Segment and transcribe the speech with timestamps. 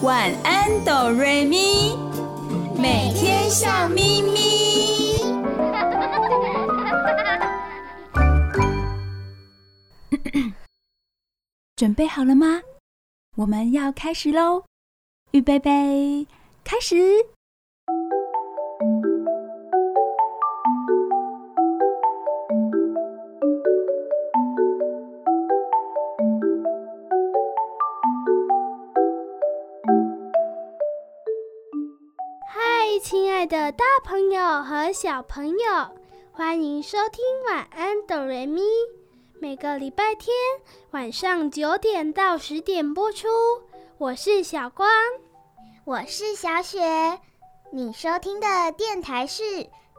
[0.00, 1.96] 晚安哆瑞咪，
[2.80, 5.18] 每天笑眯眯。
[11.74, 12.62] 准备好了吗？
[13.36, 14.64] 我们要开始喽！
[15.32, 16.28] 预备备，
[16.62, 16.94] 开始。
[33.48, 35.56] 的大朋友和小朋友，
[36.32, 38.60] 欢迎收听《晚安，哆瑞咪》。
[39.40, 40.34] 每个礼拜天
[40.90, 43.26] 晚上九点到十点播出。
[43.96, 44.86] 我是小光，
[45.86, 47.18] 我是小雪。
[47.72, 49.42] 你收听的电台是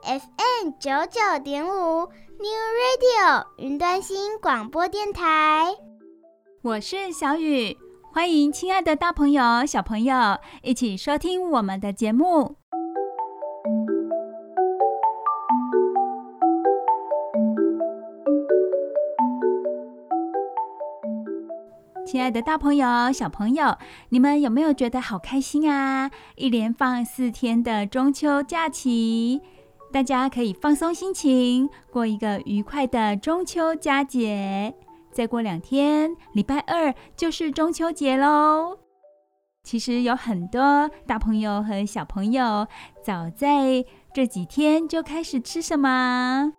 [0.03, 5.75] FM 九九点五 New Radio 云端新广播电台。
[6.61, 7.75] 我是小雨，
[8.13, 12.58] 欢迎亲爱的大朋友、小朋友一起收听我们的节目。
[22.11, 23.77] 亲爱的大朋友、小朋友，
[24.09, 26.09] 你们有没有觉得好开心啊？
[26.37, 29.39] 一连放四天的中秋假期，
[29.93, 34.73] 大家可以放松心情，过一个愉快的中秋佳节。
[35.11, 38.79] 再过两天，礼拜二就是中秋节喽。
[39.63, 42.65] 其实有很多大朋友和小朋友，
[43.03, 46.53] 早在这几天就开始吃什么？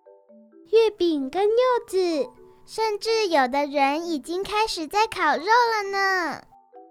[0.70, 1.48] 月饼跟柚
[1.88, 2.30] 子。
[2.72, 6.40] 甚至有的人已经开始在烤肉了呢。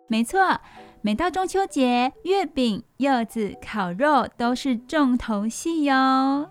[0.10, 0.60] 没错，
[1.02, 6.50] 每到中秋节，月饼、柚子、烤肉都是重头戏哟。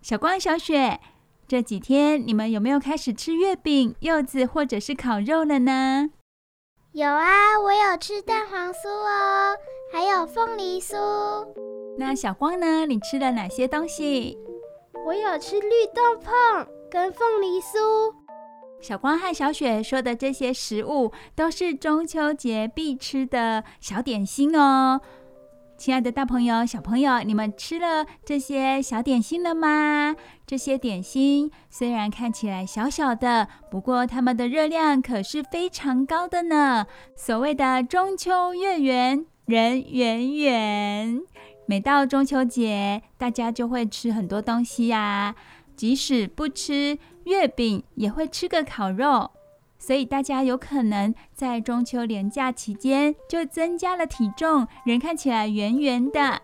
[0.00, 1.00] 小光、小雪，
[1.48, 6.10] 这几天你们有没有开始吃月饼、柚子或者是烤肉了呢？
[6.92, 9.56] 有啊，我有吃蛋黄酥哦，
[9.92, 10.94] 还有凤梨酥。
[11.98, 12.86] 那小光呢？
[12.86, 14.38] 你吃了哪些东西？
[15.04, 18.14] 我有吃绿豆椪跟凤梨酥。
[18.80, 25.00] 小光和小雪说的这些食物都是中秋节必吃的小点心哦。
[25.76, 30.14] 亲爱的大朋友、小朋友，你们吃了这些小点心了吗？
[30.46, 36.86] 这些点心虽然看起来小小的，不过它们的热量可是非常高的呢。
[37.16, 41.20] 所谓的中秋月圆人圆圆，
[41.66, 45.34] 每到中秋节，大家就会吃很多东西呀。
[45.76, 49.32] 即使不吃月饼，也会吃个烤肉，
[49.78, 56.40] 所以大家有可能在中秋连假期间就增加了体重，人看起来圆圆的。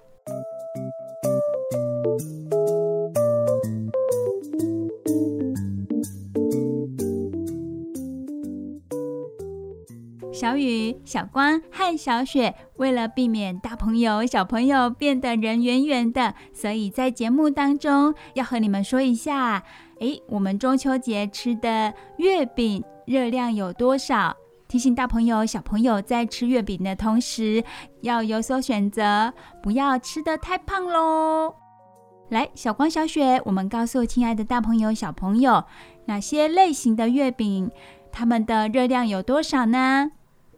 [10.33, 19.65] 小雨、小光和小雪为了避免大朋友、小朋友变得人圆圆的，所以在节目当中要和你们说一下：
[20.05, 24.37] 诶，我们中秋节吃的月饼热量有多少？
[24.69, 27.65] 提醒大朋友、小朋友在吃月饼的同时
[28.03, 29.33] 要有所选择，
[29.63, 31.55] 不要吃得太胖喽。
[32.29, 35.65] 来，小光、小雪，我们告诉亲爱的大朋友、小朋友，
[36.07, 37.71] 哪些类型的月饼，
[38.11, 40.11] 它们的热量有多少呢？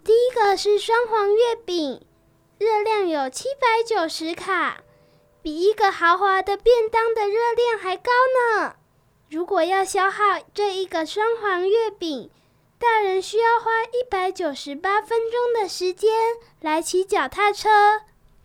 [0.03, 2.01] 第一个是双黄月饼，
[2.59, 4.79] 热量有七百九十卡，
[5.43, 8.77] 比一个豪华的便当的热量还高呢。
[9.29, 12.31] 如果要消耗这一个双黄月饼，
[12.79, 16.11] 大人需要花一百九十八分钟的时间
[16.61, 17.69] 来骑脚踏车，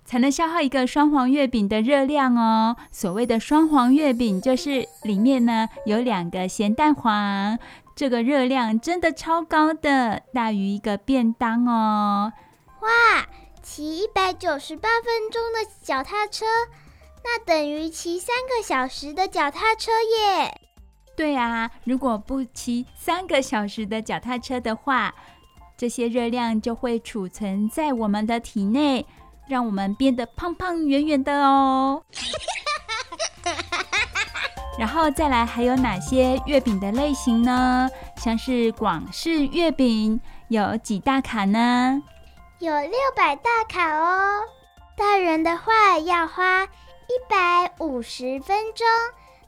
[0.03, 2.75] 才能消耗一个双黄月饼的热量哦。
[2.92, 7.59] 所谓的双黄月饼，就是里面呢有两个咸蛋黄。
[7.96, 12.34] 这个热量真的超高的，大于一个便当哦！
[12.80, 13.28] 哇，
[13.62, 16.46] 骑一百九十八分钟的脚踏车，
[17.24, 20.59] 那等于骑三个小时的脚踏车耶！
[21.21, 25.13] 对啊，如果不骑三个小时的脚踏车的话，
[25.77, 29.06] 这些热量就会储存在我们的体内，
[29.47, 32.01] 让我们变得胖胖圆圆的哦。
[34.79, 37.88] 然后再来，还有哪些月饼的类型呢？
[38.17, 42.01] 像是广式月饼有几大卡呢？
[42.57, 44.41] 有六百大卡哦。
[44.97, 48.88] 大人的话要花一百五十分钟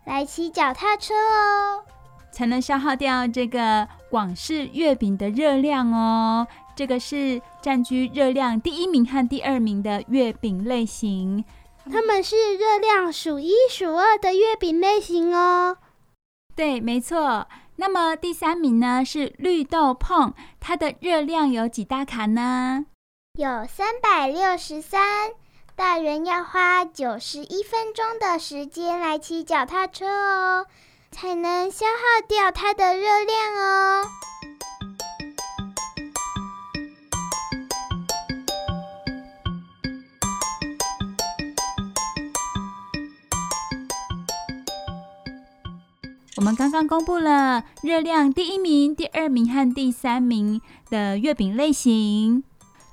[0.05, 1.83] 来骑脚踏车哦，
[2.31, 6.47] 才能消耗掉这个广式月饼的热量哦。
[6.75, 11.45] 这个是占据热量第一名和第二名的月饼类型。
[11.91, 15.77] 它们是热量数一数二的月饼类型哦。
[16.55, 17.47] 对，没错。
[17.75, 22.85] 那么第三名呢是绿豆椪，它的热量有几大卡呢？
[23.37, 25.31] 有三百六十三。
[25.75, 30.67] 大人要花九十一分钟的时间来骑脚踏车哦，
[31.09, 34.05] 才能消耗掉它的热量哦。
[46.37, 52.43] 我们刚刚公布了热量第一名、第二名和第三名的月饼类型。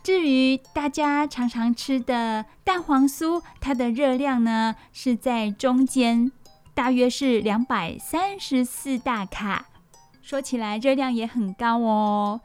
[0.03, 6.33] 至于大家常常吃的蛋黄酥，它的热量呢是在中间，
[6.75, 9.67] 大约是两百三十四大卡。
[10.23, 12.41] 说起来热量也很高哦。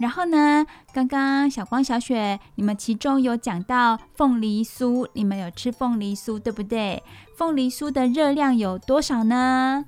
[0.00, 7.02] 然后呢，刚刚小光、小雪，你们其中有讲到凤梨酥，你们有吃凤梨酥对不对？
[7.36, 9.84] 凤梨酥的热量有多少呢？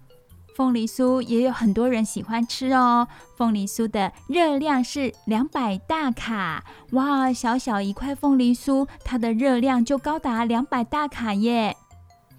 [0.54, 3.08] 凤梨酥也有很多人喜欢吃哦。
[3.36, 11.76] 凤梨酥的热量是两百大卡，哇，小小一块凤梨酥，它的热量就高达两百大卡耶。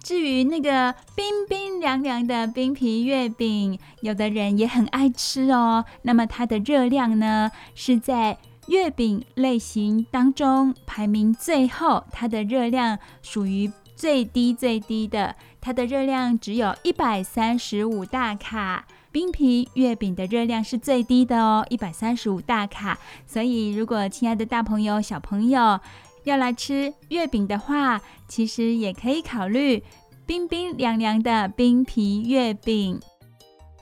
[0.02, 5.84] 至于那个冰冰凉凉的冰皮月饼，有的人也很爱吃哦。
[6.02, 8.36] 那么它的热量呢，是在
[8.68, 15.34] 月饼类型当中排名最后，它的热量属于最低最低的。
[15.64, 22.98] 它的热量只有一百三十五大卡，冰皮月饼的热量是最低的哦，一百三十五大卡。
[23.26, 25.80] 所以，如果亲爱的大朋友、小朋友
[26.24, 29.82] 要来吃月饼的话，其实也可以考虑
[30.26, 33.00] 冰冰凉凉的冰皮月饼。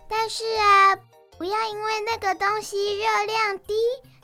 [0.08, 0.94] 但是啊，
[1.37, 3.75] 不要因为那个东西热量低，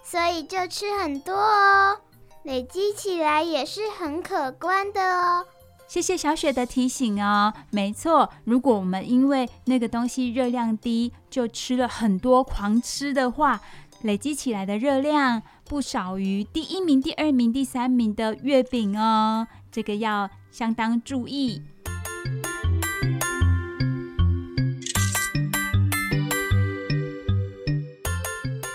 [0.05, 1.99] 所以就吃很多哦，
[2.45, 5.45] 累积起来也是很可观的哦。
[5.89, 13.59] 谢谢小雪的提醒哦，没错，如果我们因为那个东西热量低，就吃了很多狂吃的话，
[14.03, 21.63] 累积起来的热量不少于第一名、第二名、第三名的月饼哦，这个要相当注意。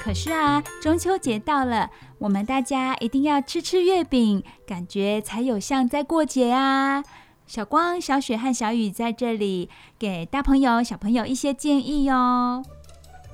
[0.02, 1.90] 可是啊，中秋节到了，
[2.24, 7.04] 我们大家一定要吃吃月饼，感觉才有像在过节啊！
[7.46, 12.64] 小光、小雪和小雨在这里给大朋友、小朋友一些建议哦。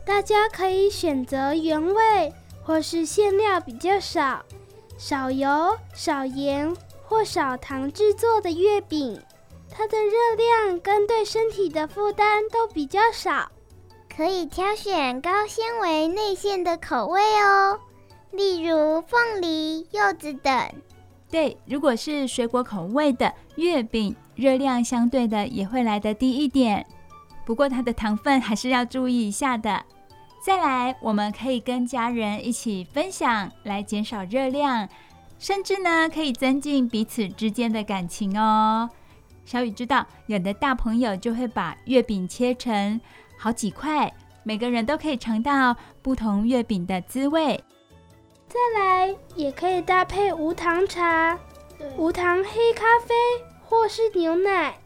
[0.04, 2.34] 大家可以选择原味
[2.64, 4.44] 或是馅料比较少、
[4.98, 9.22] 少油、少盐或少糖制作的月饼，
[9.70, 13.52] 它的热量跟对身体的负担都比较少。
[14.12, 17.80] 可以挑选高纤维内馅的口味哦，
[18.32, 20.54] 例如凤梨、柚子等。
[21.30, 26.86] 对，如果是水果口味的月饼，热量相对的也会来得低一点。
[27.46, 29.84] 不过它的糖分还是要注意一下的。
[30.44, 34.88] 再来，我们可以跟家人一起分享，来减少热量，
[35.38, 38.90] 甚至呢可以增进彼此之间的感情哦。
[39.46, 43.02] 小雨知道，有的大朋友就会把月饼切成
[43.38, 44.12] 好几块，
[44.44, 47.64] 每个人都可以尝到不同月饼的滋味。
[48.50, 51.38] 再来，也可以搭配无糖茶、
[51.96, 53.14] 无糖黑咖啡，
[53.64, 54.80] 或是牛奶、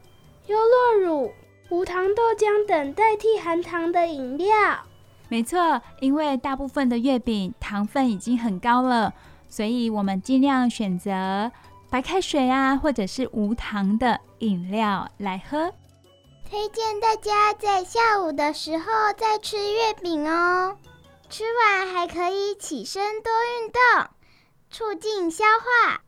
[0.48, 1.31] 优酪乳、
[1.69, 4.54] 无糖豆浆等代替含糖的饮料。
[5.30, 9.13] 没错，因为大部分的月饼糖分已经很高了，
[9.48, 11.49] 所以我们尽量选择
[11.90, 15.71] 白开水啊，或者是无糖的饮料来喝。
[16.49, 18.85] 推荐大家在下午的时候
[19.18, 20.76] 再吃月饼哦，
[21.33, 24.07] 吃完还可以起身多运动，
[24.69, 26.04] 促进消化。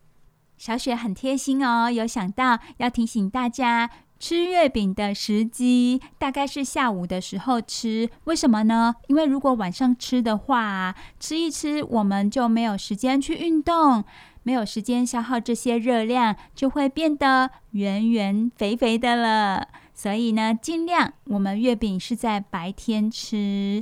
[0.56, 3.90] 小雪很贴心哦，有想到要提醒大家
[4.20, 8.08] 吃月饼的时机大概是下午的时候吃。
[8.26, 8.98] 为什么呢？
[9.08, 14.04] 因为如果晚上吃的话，吃一吃我们就没有时间去运动，
[14.44, 19.70] 没有时间消耗这些热量，就会变得圆圆肥肥的了。
[19.92, 23.82] 所以呢，尽量我们月饼是在白天吃。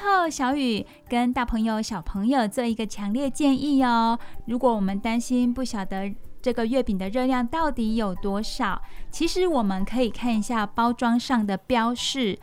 [0.00, 4.18] 后，小雨跟大朋友、小朋友做一个强烈建议哦。
[4.46, 8.80] 如果我们担心不晓得这个月饼的热量到底有多少，
[9.10, 12.38] 其实我们可以看一下包装上的标示。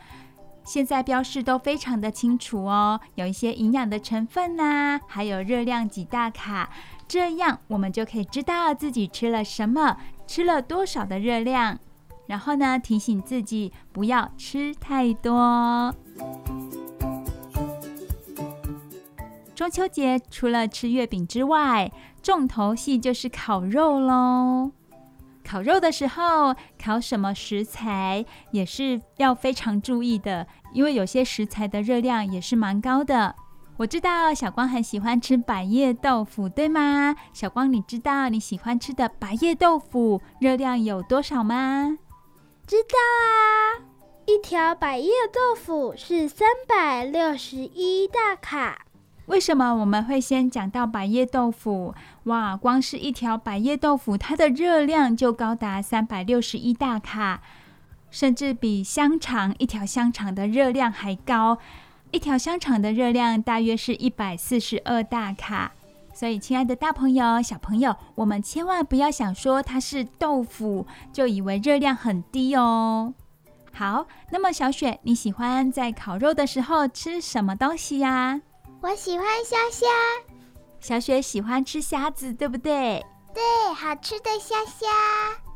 [0.64, 6.68] 现在标示都非常的清楚哦，有一些营养的成分呐、啊，还有热量几大卡，
[7.08, 9.96] 这样我们就可以知道自己吃了什么，
[10.26, 11.78] 吃了多少的热量，
[12.26, 15.94] 然后呢，提醒自己不要吃太多。
[19.58, 21.90] 中秋节除了吃月饼之外，
[22.22, 24.70] 重头戏就是烤肉喽。
[25.44, 33.34] 烤肉的时候，烤什么食材也是要非常注意的，因为有些食材的热量也是蛮高的。
[33.78, 37.16] 我知道小光很喜欢吃百叶豆腐，对吗？
[37.32, 41.98] 小光，你知道你喜欢吃的百叶豆腐热量有多少吗？
[42.64, 43.82] 知道啊，
[44.24, 48.84] 一条百叶豆腐是三百六十一大卡。
[49.28, 51.94] 为什么我们会先讲到百叶豆腐？
[52.24, 57.42] 哇，光是一条百叶豆腐，它的热量就高达三百六十一大卡，
[58.10, 61.58] 甚至比香肠一条香肠的热量还高。
[62.10, 65.72] 一条香肠的热量大约是一百四十二大卡，
[66.14, 73.12] 所以亲爱的大朋友、小朋友，我们千万不要想说它是豆腐，就以为热量很低哦。
[73.74, 78.40] 好，那么小雪，你喜欢在烤肉的时候吃什么东西呀？
[78.80, 79.86] 我喜欢虾虾。
[80.80, 83.04] 小雪喜欢吃虾子，对不对？
[83.34, 84.86] 对，好吃的虾虾。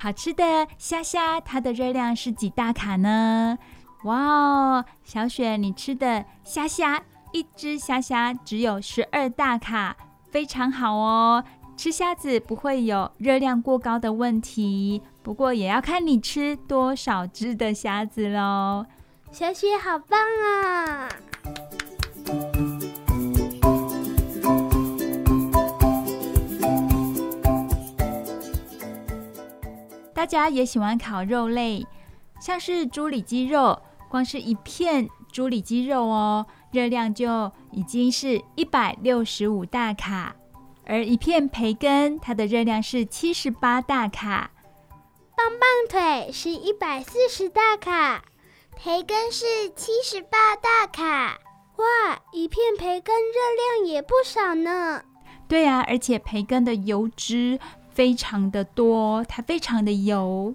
[0.01, 3.57] 好吃的虾虾，它的热量是几大卡呢？
[4.05, 7.01] 哇哦，小雪，你吃的虾虾，
[7.33, 9.97] 一只虾虾只有十二大卡，
[10.31, 11.45] 非常好哦。
[11.77, 18.85] 吃虾子不会有热量过高的问题，不过也要看你吃多少只的虾子喽。
[19.31, 21.09] 小雪好棒啊！
[30.23, 31.85] 大家也喜欢烤肉类，
[32.41, 33.77] 像是猪里脊肉。
[34.09, 40.37] 光是一片猪里脊肉哦，热量就已经是一百六十五大卡，
[40.87, 44.53] 而一片培根，它的热量是七十八大卡。
[45.35, 48.23] 棒棒腿是一百四十大卡，
[48.77, 51.41] 培根是七十八大卡。
[51.79, 55.03] 哇，一片培根热量也不少呢。
[55.49, 57.59] 对啊，而且培根的油脂
[57.95, 60.55] 非常的多，它非常的油。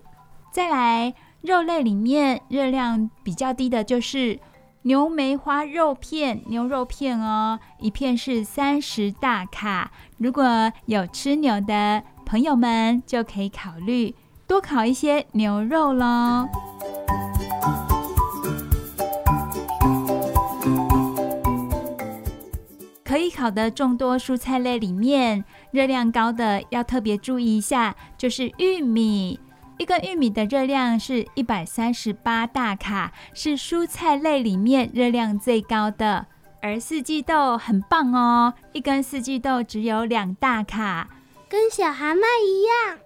[0.52, 1.14] 再来。
[1.42, 4.40] 肉类里面热量比较低的就是
[4.82, 9.92] 牛梅花肉片，牛肉片哦，一片是三十大卡。
[10.18, 14.14] 如果有吃牛的朋友们，就可以考虑
[14.48, 16.50] 多烤一些牛肉喽。
[23.08, 29.40] 可以烤的众多蔬菜类里面，热量高的要特别注意一下，就是玉米。
[29.78, 36.26] 一根玉米的热量是一百三十八大卡，是蔬菜类里面热量最高的。
[36.62, 41.08] 而四季豆很棒哦，一根四季豆只有两大卡，
[41.48, 42.98] 跟小蛤蟆一样。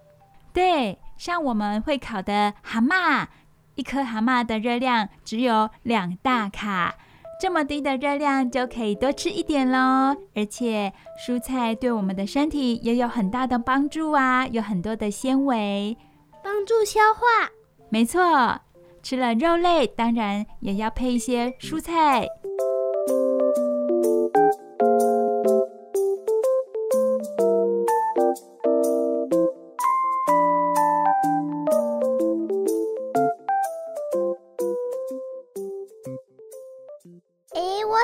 [0.51, 3.27] 对，像我们会烤的蛤蟆，
[3.75, 6.95] 一颗蛤蟆的热量只有两大卡。
[7.41, 10.15] 这么低的热量就可以多吃一点喽。
[10.35, 10.93] 而且
[11.27, 15.97] 蔬菜对我们的身体也有很大的帮助啊，有很多的纤维。
[16.43, 17.49] 帮助消化，
[17.89, 18.59] 没错。
[19.01, 22.27] 吃了肉类，当然也要配一些蔬菜。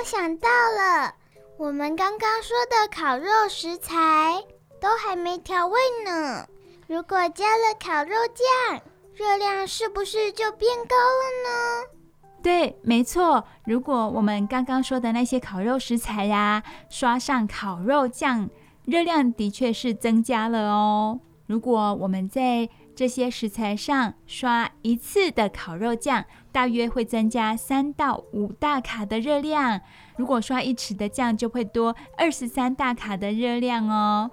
[0.08, 1.14] 想到了，
[1.58, 4.42] 我们刚刚说的烤肉食材
[4.80, 6.48] 都还没调味呢。
[6.88, 8.82] 如果加了烤肉酱，
[9.14, 12.40] 热量是不是就变高了呢？
[12.42, 13.44] 对，没错。
[13.66, 18.50] 如果我们刚刚说的那些烤肉食材呀，刷上烤肉酱，
[18.86, 21.20] 热量的确是增加了哦。
[21.48, 26.24] 如果我们在这些食材上刷一次的烤肉酱，
[26.58, 29.80] 大约会增加三到五大卡的热量。
[30.16, 34.32] 如果刷一匙的酱，就会多二十三大卡的热量哦。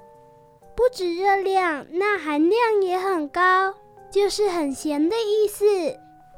[0.74, 3.74] 不止热量，钠含量也很高，
[4.10, 5.66] 就是很咸的意思。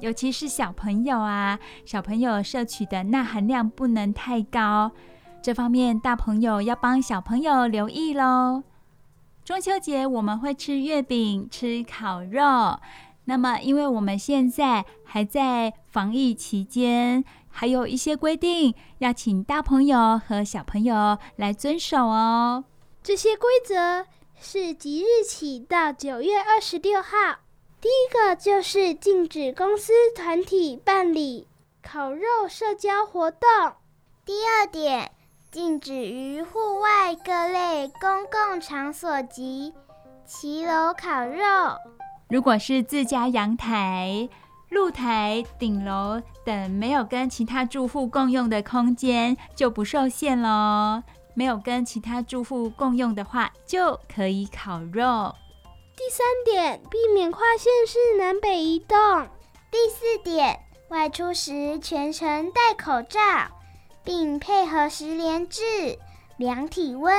[0.00, 4.90] 尤其是小朋友啊，小朋友摄取的钠含量不能太高，
[5.40, 8.64] 这方面大朋友要帮小朋友留意喽。
[9.44, 12.80] 中秋节我们会吃月饼、吃烤肉，
[13.26, 22.64] 那么因为我们现在还在防疫期间，还有一些规定要请大朋友和小朋友来遵守哦。
[23.02, 24.06] 这些规则。
[24.38, 27.08] 是即日起到九月二十六号。
[27.80, 31.48] 第一个就是禁止公司团体办理
[31.82, 33.48] 烤肉社交活动。
[34.26, 35.10] 第二点，
[35.50, 39.72] 禁止于户外各类公共场所及
[40.26, 41.40] 骑楼烤肉。
[42.28, 44.28] 如果是自家阳台、
[44.70, 51.02] 露台、顶楼等没有跟其他住户共用的空间，就不受限喽。
[51.34, 55.34] 没有跟其他住户共用的话，就可以烤肉。
[55.94, 58.96] 第三点，避免跨县市南北移动。
[59.70, 63.20] 第四点，外出时全程戴口罩，
[64.02, 65.60] 并配合十连制
[66.38, 67.14] 量体温，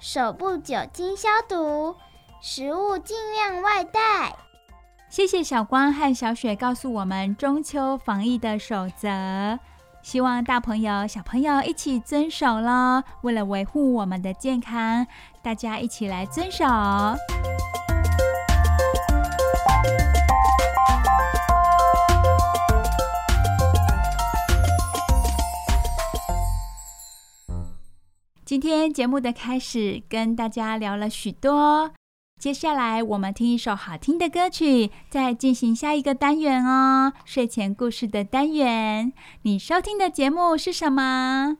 [0.00, 1.94] 手部酒精消毒，
[2.42, 4.34] 食物尽量外带。
[5.10, 9.58] 谢谢小光和小雪告诉我们中秋防疫的守则，
[10.02, 13.02] 希望大朋友小朋友一起遵守喽。
[13.22, 15.06] 为了维护我们的健康，
[15.42, 16.64] 大家一起来遵守。
[28.46, 31.92] 今天节目的开始，跟大家聊了许多。
[32.40, 37.12] 接下来我们听一首好听的歌曲，再进行下一个单元哦。
[37.26, 41.58] 睡前故事的单元，你收听的节目是什么？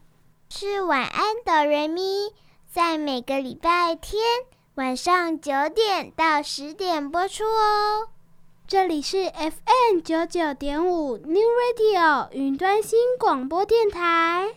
[0.49, 2.31] 是晚安哆瑞咪，
[2.67, 4.23] 在每个礼拜天
[4.77, 8.09] 晚上九点到十点播出哦。
[8.67, 14.49] 这里是 FM 九九点五 New Radio 云端新广播电台。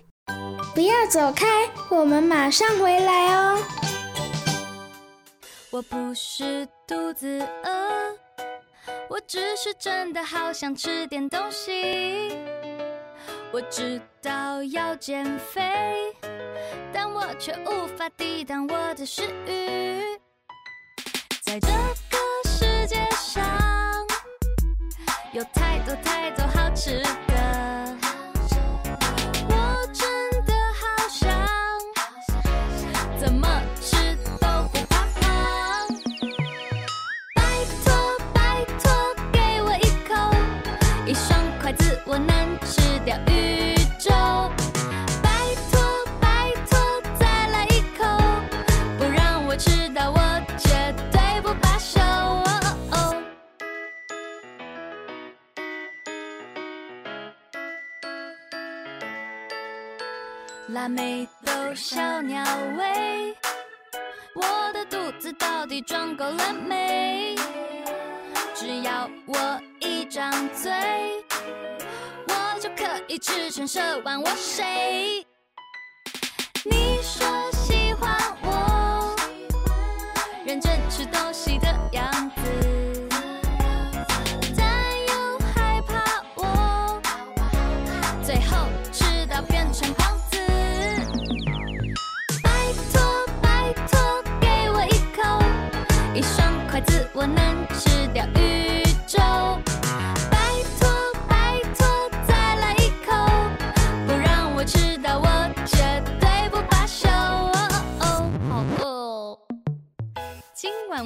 [0.73, 3.59] 不要走开，我们马上回来哦。
[5.73, 8.15] 我不是肚子饿，
[9.09, 12.37] 我只是真的好想吃点东西。
[13.51, 16.13] 我知道要减肥，
[16.93, 20.15] 但我却无法抵挡我的食欲。
[21.41, 23.43] 在这个世界上，
[25.31, 27.97] 有太多太多好吃的。
[60.83, 62.43] 辣妹都小鸟
[62.77, 63.33] 胃，
[64.35, 67.37] 我的肚子到底装够了没？
[68.53, 70.73] 只要我一张嘴，
[72.27, 74.21] 我就可以吃全蛇丸。
[74.21, 75.25] 我谁？
[76.65, 79.15] 你说喜欢我
[80.45, 82.42] 认真吃东西的样子，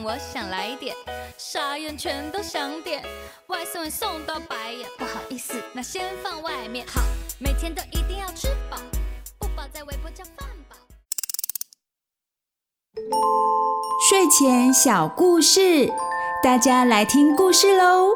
[0.07, 0.95] 我想来点，
[1.37, 3.03] 傻眼全都想点，
[3.47, 6.87] 外送也送到白眼，不好意思，那先放外面。
[6.87, 7.01] 好，
[7.37, 8.77] 每天都一定要吃饱，
[9.37, 10.77] 不饱在微波叫饭饱。
[14.09, 15.91] 睡前小故事，
[16.41, 18.13] 大家来听故事喽。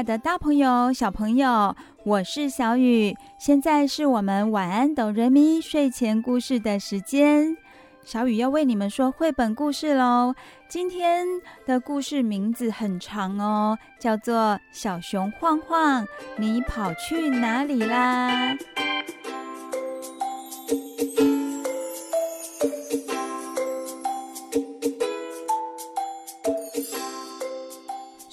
[0.00, 3.14] 爱的，大朋友、小朋友，我是小雨。
[3.38, 7.54] 现在是我们晚安哆瑞咪睡前故事的时间，
[8.02, 10.34] 小雨要为你们说绘本故事喽。
[10.70, 11.26] 今天
[11.66, 14.34] 的故事名字很长哦，叫做
[14.72, 16.06] 《小熊晃晃，
[16.38, 18.54] 你跑去哪里啦》。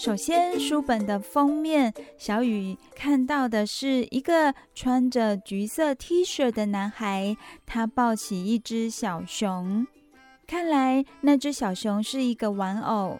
[0.07, 9.85] 首先，书本的封面，小雨看到的是一个穿着橘色 T 恤的男孩，他抱起一只小熊。
[10.47, 13.19] 看来那只小熊是一个玩偶。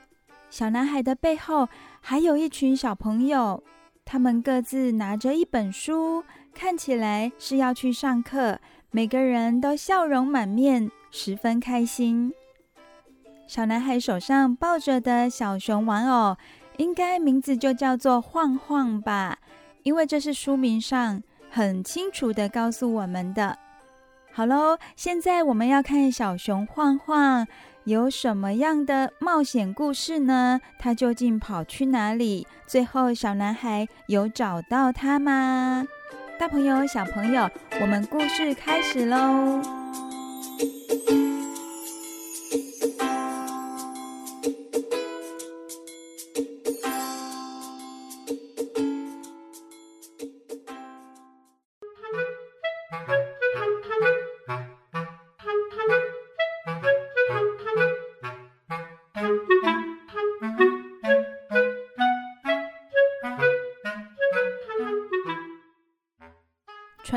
[0.49, 1.67] 小男孩的背后
[1.99, 3.61] 还有一群小朋友，
[4.05, 6.23] 他们各自拿着一本书，
[6.53, 8.59] 看起来是要去上课。
[8.91, 12.31] 每个人都笑容满面，十分开心。
[13.45, 16.35] 小男孩手上抱着的小熊玩偶，
[16.77, 19.37] 应该名字就叫做晃晃吧，
[19.83, 23.57] 因为这是书名上很清楚的告诉我们的。
[24.31, 27.47] 好喽，现在我们要看小熊晃晃
[27.85, 30.61] 有什么样的冒险故事呢？
[30.77, 32.45] 他究竟跑去哪里？
[32.67, 35.87] 最后小男孩有找到他吗？
[36.39, 37.49] 大朋友、小朋友，
[37.81, 39.59] 我们故事开始喽！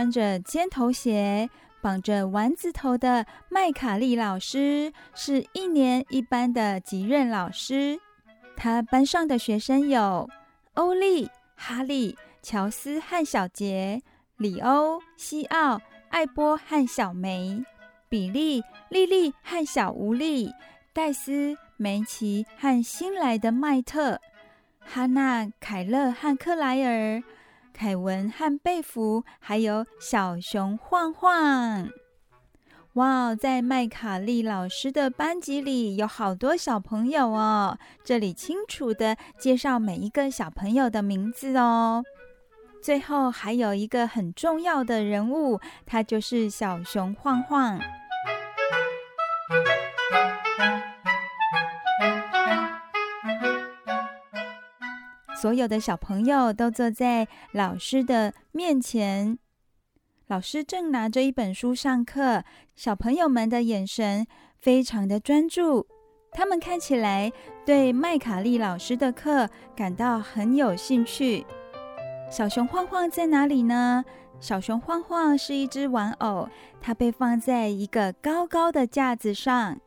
[0.00, 1.50] 穿着尖头鞋、
[1.82, 8.00] 绑着丸子头的麦卡利老师是一年一班的级任老师。
[8.56, 10.26] 他班上的学生有
[10.72, 14.00] 欧利、哈利、乔斯和小杰、
[14.38, 17.62] 里欧、西奥、艾波和小梅、
[18.08, 20.50] 比利、莉莉和小无力、
[20.94, 24.18] 戴斯、梅奇和新来的麦特、
[24.78, 27.22] 哈娜、凯勒和克莱尔。
[27.80, 31.88] 凯文和贝弗，还有小熊晃晃。
[32.92, 37.78] 哇，在麦卡利老师的班级里有好多小朋友哦。
[38.04, 42.04] 这里清楚地介绍每一个小朋友的名字哦。
[42.82, 47.80] 最后还有一个很重要的人物，他就是小熊晃晃。
[55.40, 59.38] 所有的小朋友都坐在老师的面前，
[60.26, 62.44] 老师正拿着一本书上课，
[62.76, 64.26] 小朋友们的眼神
[64.60, 65.86] 非常的专注，
[66.30, 67.32] 他们看起来
[67.64, 71.46] 对麦卡利老师的课感到很有兴趣。
[72.30, 74.04] 小熊晃晃在哪里呢？
[74.40, 76.50] 小熊晃晃是一只玩偶，
[76.82, 79.80] 它被放在一个高高的架子上。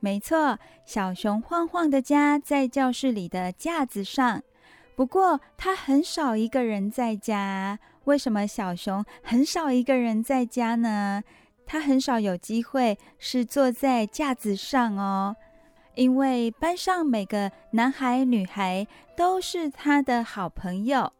[0.00, 4.42] 没错，小熊晃晃的家在教室里的架子上。
[5.02, 7.76] 不过，他很少一个人在家。
[8.04, 11.24] 为什么小熊很少一个人在家呢？
[11.66, 15.34] 他很少有机会是坐在架子上哦，
[15.96, 18.86] 因为班上每个男孩女孩
[19.16, 21.12] 都是他的好朋友。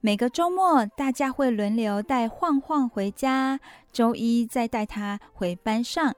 [0.00, 3.60] 每个周末，大家会轮流带晃晃回家，
[3.92, 6.14] 周一再带他回班上，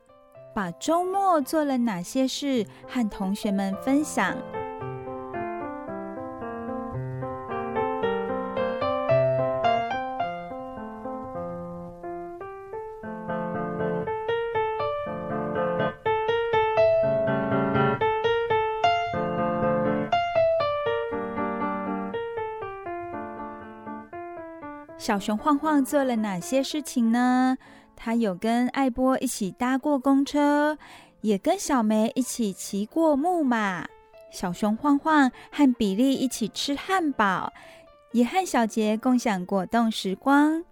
[0.54, 4.36] 把周末做了哪些事和同学们分享。
[25.08, 27.56] 小熊晃晃做了哪些事情呢？
[27.96, 30.76] 他有跟艾波一起搭过公车，
[31.22, 33.88] 也跟小梅一起骑过木马。
[34.30, 37.50] 小熊晃晃和比利一起吃汉堡，
[38.12, 40.62] 也和小杰共享果冻时光。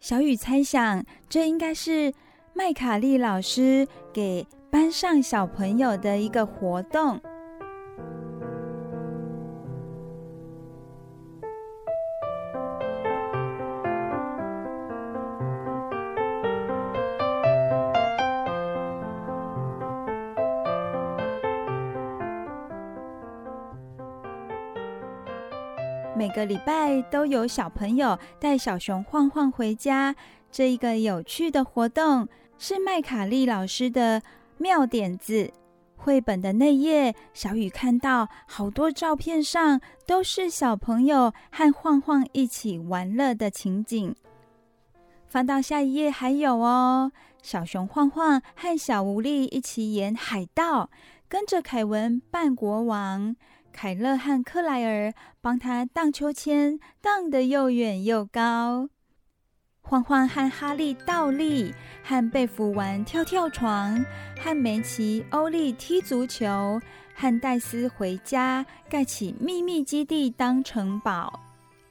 [0.00, 2.10] 小雨猜想，这应该是
[2.54, 7.20] 麦卡利老师给班上小朋友的一个活动。
[26.24, 30.16] 每个礼拜都有小朋友带小熊晃晃回家，
[30.50, 34.22] 这一个有趣的活动是麦卡利老师的
[34.56, 35.52] 妙点子。
[35.96, 44.16] 绘本的内页，小雨看到好多照片上都是小朋友和晃晃一起玩乐的情景。
[45.28, 50.88] 翻到下一页还有哦，小熊晃晃和小狐狸一起演海盗，
[51.28, 53.36] 跟着凯文扮国王。
[53.74, 58.88] 凯勒和克莱尔帮他荡秋千，荡得又远又高。
[59.82, 64.02] 欢欢和哈利倒立，和贝弗玩跳跳床，
[64.40, 66.80] 和梅奇、欧丽踢足球，
[67.14, 71.40] 和戴斯回家盖起秘密基地当城堡，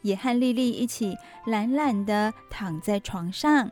[0.02, 1.16] 也和莉莉一起
[1.46, 3.70] 懒懒地躺在床上。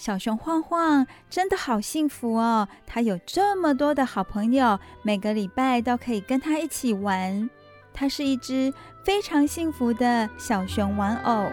[0.00, 2.66] 小熊晃晃真的好幸福哦！
[2.86, 7.50] 他有这么多的好朋友，每个礼拜都可以跟他一起玩。
[7.92, 8.72] 他是一只
[9.04, 11.44] 非常幸福的小熊玩偶。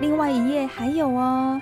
[0.00, 1.58] 另外一页还有哦。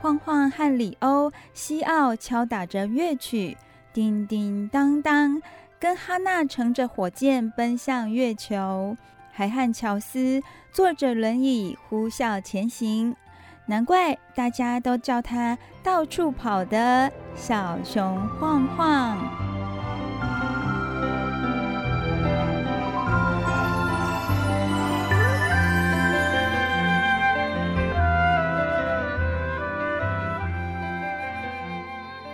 [0.00, 3.56] 晃晃和里欧、西奥敲打着乐曲，
[3.92, 5.42] 叮叮当当，
[5.78, 8.96] 跟哈娜乘着火箭奔向月球，
[9.30, 13.14] 还和乔斯坐着轮椅呼啸前行。
[13.66, 19.59] 难怪大家都叫他到处跑的小熊晃晃。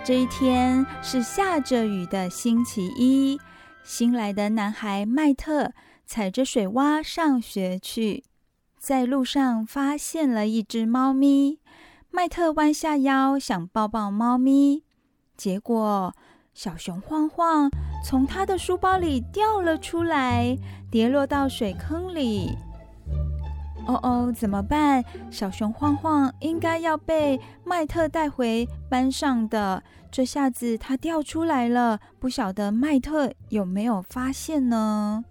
[0.07, 3.37] 这一天是下着雨的星期一，
[3.83, 5.73] 新来的男孩麦特
[6.05, 8.23] 踩着水洼上学去，
[8.79, 11.59] 在路上发现了一只猫咪。
[12.09, 14.85] 麦特弯下腰想抱抱猫咪，
[15.35, 16.15] 结果
[16.53, 17.69] 小熊晃晃
[18.01, 20.57] 从他的书包里掉了出来，
[20.89, 22.57] 跌落到水坑里。
[23.87, 25.03] 哦哦，怎么办？
[25.31, 35.23] 小熊晃晃应该要被麦特带回班上的，这下子他掉出来了，不晓得麦特有没有发现呢？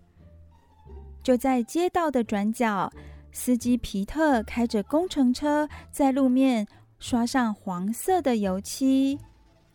[1.22, 2.90] 就在街道的转角。
[3.32, 6.66] 司机皮特开着工程车在路面
[6.98, 9.18] 刷上黄色的油漆。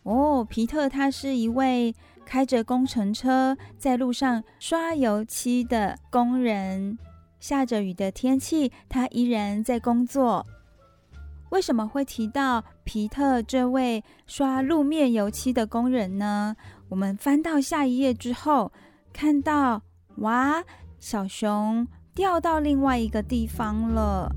[0.02, 6.98] 哦，皮特他是一位开着工程车在路上刷油漆的工人。
[7.42, 10.46] 下着雨的天气，他依然在工作。
[11.50, 16.54] 为什么会提到皮特这位刷路面油漆的工人呢？
[16.88, 18.70] 我们翻到下一页之后，
[19.12, 19.82] 看到
[20.18, 20.62] 哇，
[21.00, 21.84] 小熊。
[22.14, 24.30] 掉到另外一个地方了。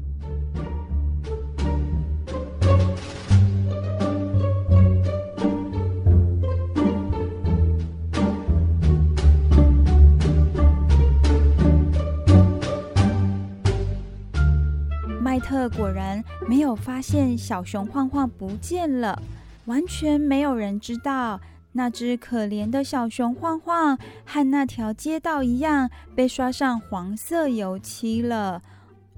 [15.35, 19.21] 麦特果然没有发现小熊晃晃不见了，
[19.65, 21.41] 完全没有人知道。
[21.73, 28.61] 那只可怜的小熊晃晃和那条街道一样，被刷上黄色油漆了。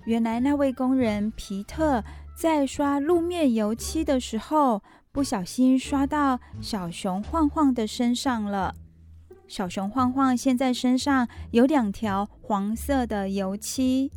[0.06, 2.04] 原来那位工人皮特
[2.36, 8.74] 在刷路面油漆的时候，不小心刷到小熊晃晃的身上了。
[9.48, 14.12] 小熊晃晃现在身上有两条黄色的油漆。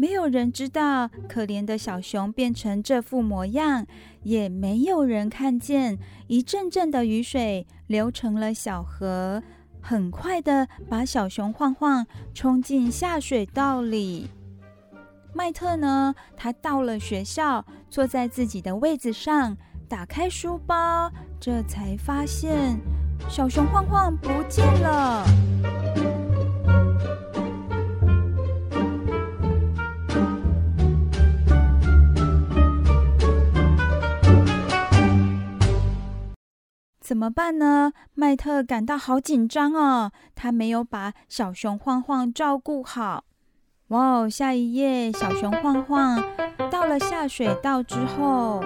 [0.00, 3.86] 没有人知道可怜的小熊变成这副模样，
[4.22, 9.42] 也没有人看见一阵阵的雨水流成了小河，
[9.78, 14.30] 很快的把小熊晃晃冲进下水道里。
[15.34, 16.14] 麦特呢？
[16.34, 19.54] 他到了学校，坐在自己的位子上，
[19.86, 22.80] 打开书包，这才发现
[23.28, 26.19] 小熊晃晃不见了。
[37.10, 37.90] 怎么办呢？
[38.14, 43.24] 麦特感到好紧张哦，他没有把小熊晃晃照顾好。
[43.88, 46.22] 哇哦，下一页，小熊晃晃
[46.70, 48.62] 到了下水道之后，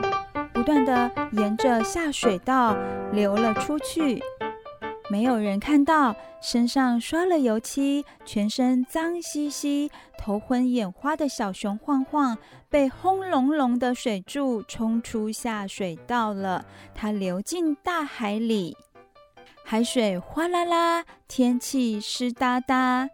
[0.53, 2.77] 不断的沿着下水道
[3.15, 4.23] 流了出去。
[5.14, 12.37] 没有人看到，身上刷了油漆、全身脏兮兮、头昏眼花的小熊晃晃，
[12.68, 16.66] 被轰隆隆的水柱冲出下水道了。
[16.96, 18.77] 它流进大海里，
[19.62, 23.09] 海水哗啦啦，天气湿哒哒。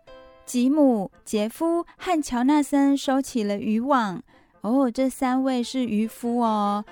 [0.46, 4.22] 吉姆、杰夫和乔纳森收起了渔网。
[4.62, 6.82] 哦，这三位是渔夫哦。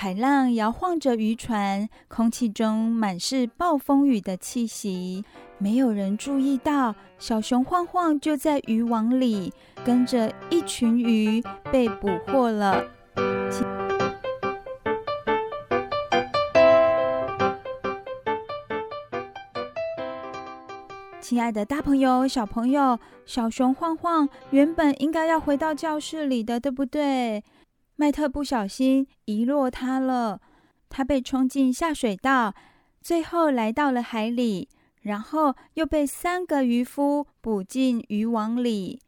[0.00, 5.24] 海浪摇晃着渔船，空气中满是暴风雨的气息。
[5.58, 9.52] 没有人注意到，小熊晃晃就在渔网里，
[9.84, 12.84] 跟着一群鱼被捕获了。
[21.20, 27.42] 亲爱的，大朋友、小朋友，小熊晃晃原本应该要回到教室里的，对不对？
[28.00, 30.40] 麦特不小心遗落它了，
[30.88, 32.54] 它被冲进下水道，
[33.00, 34.68] 最后来到了海里，
[35.02, 39.00] 然后又被三个渔夫捕进渔网里。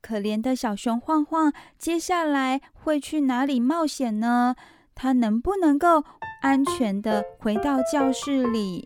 [0.00, 4.56] 可怜的小熊晃晃，接下来会去哪里冒险呢？
[4.92, 6.02] 它能不能够
[6.40, 8.84] 安全地回到教室里？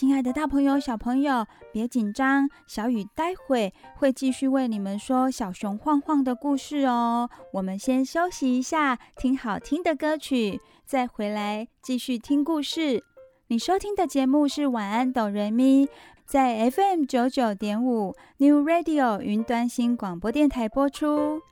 [0.00, 7.28] 亲爱的，大朋友、小朋友，别紧张，小雨待会会继续为你们说小熊晃晃的故事哦。
[7.52, 13.04] 我们先休息一下，听好听的歌曲，再回来继续听故事。
[13.48, 15.86] 你收听的节目是晚安哆瑞咪，
[16.24, 21.42] 在 FM 九九点五 New Radio 云端新广播电台播出。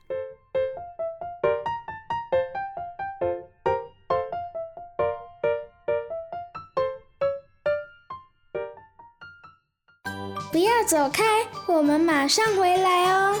[10.89, 11.23] 走开，
[11.67, 13.35] 我们马上回来哦。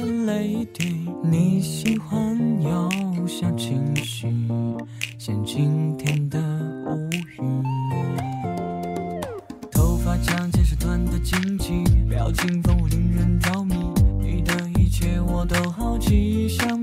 [0.00, 4.26] 的泪滴你喜欢有小情绪，
[5.18, 6.38] 像晴天的
[6.86, 7.62] 乌云。
[9.70, 13.74] 头发长见识短的惊奇，表情丰富令人着迷。
[14.20, 16.79] 你的一切我都好奇，像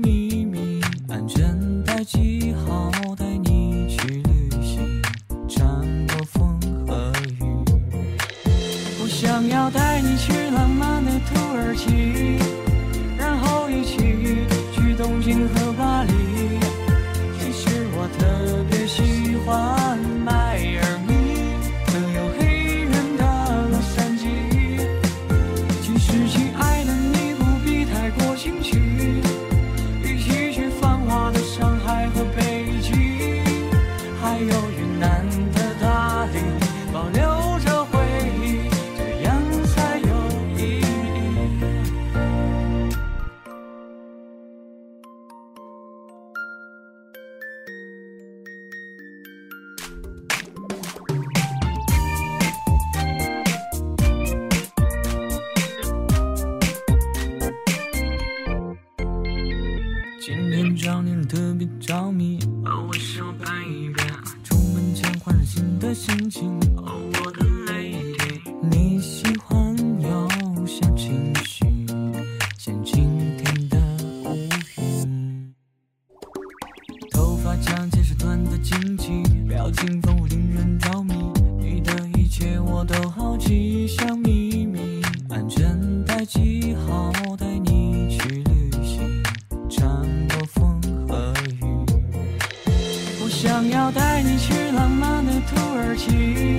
[93.40, 96.58] 想要带你去浪漫的土耳其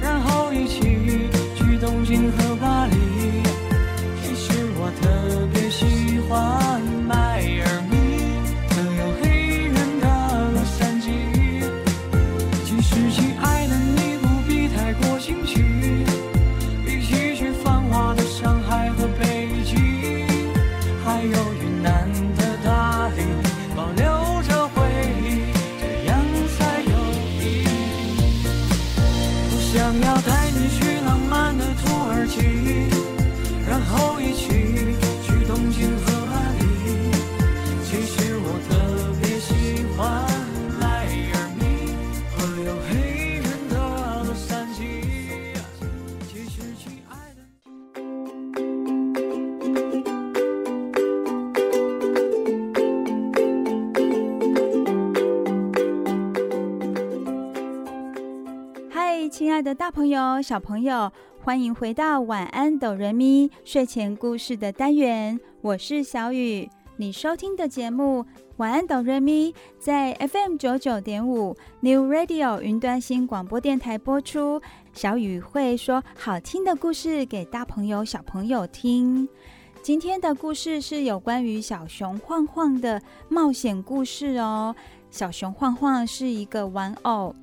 [0.00, 0.80] 然后一起
[1.54, 2.49] 去东京和
[59.62, 61.12] 的大朋友、小朋友，
[61.44, 65.38] 欢迎回到晚安哆瑞咪睡前故事的单元。
[65.60, 68.22] 我是小雨，你收听的节目
[68.56, 74.62] 《晚安哆瑞咪》在 FM 九九点五 New Radio 云端新广播电台播出。
[74.94, 79.28] 小雨会说好听的故事给大朋友、小朋友听。
[79.82, 84.74] 今天的故事是有关于小熊晃晃的冒险故事哦。
[85.10, 87.34] 小熊晃晃是一个玩偶。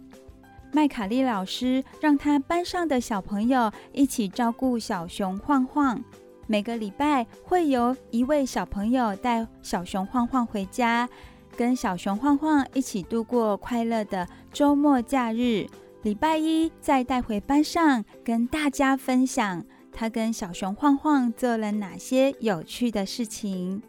[0.71, 6.03] 麦卡利老师让他班上的小朋友一起照顾小熊晃晃。
[6.45, 11.10] 每个礼拜会有一位小朋友带小熊晃晃回家，
[11.56, 15.67] 跟小熊晃晃一起度过快乐的周末假日。
[16.03, 23.82] 礼拜一再带回班上，跟大家分享他跟小熊晃晃做了哪些有趣的事情。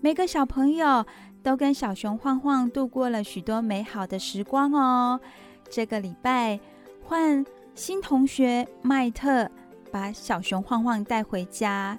[0.00, 1.04] 每个小朋友
[1.42, 5.20] 都跟小熊晃晃度过了许多美好的时光哦。
[5.70, 6.58] 这个礼拜
[7.04, 7.46] 换
[7.76, 9.48] 新同学麦特
[9.92, 11.96] 把小熊晃晃带回家。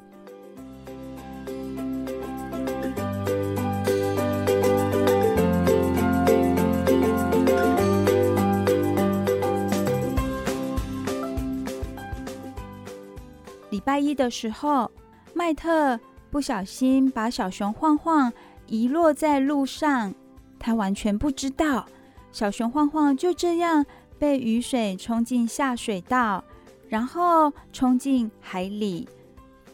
[13.69, 14.91] 礼拜一的时候，
[15.33, 15.97] 麦特
[16.29, 18.31] 不小心把小熊晃晃
[18.67, 20.13] 遗落在路上，
[20.59, 21.87] 他完全不知道。
[22.31, 23.85] 小熊晃晃就这样
[24.17, 26.43] 被雨水冲进下水道，
[26.87, 29.07] 然后冲进海里，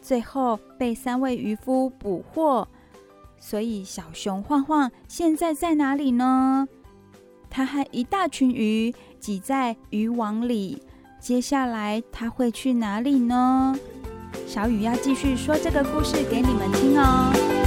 [0.02, 2.66] 最后被三位渔夫捕获。
[3.40, 6.66] 所以小熊晃晃现在在哪里呢？
[7.48, 10.82] 他和一大群鱼挤在渔网里，
[11.20, 13.78] 接下来他会去哪里呢？
[14.46, 17.57] 小雨要继续说这个故事给你们听哦。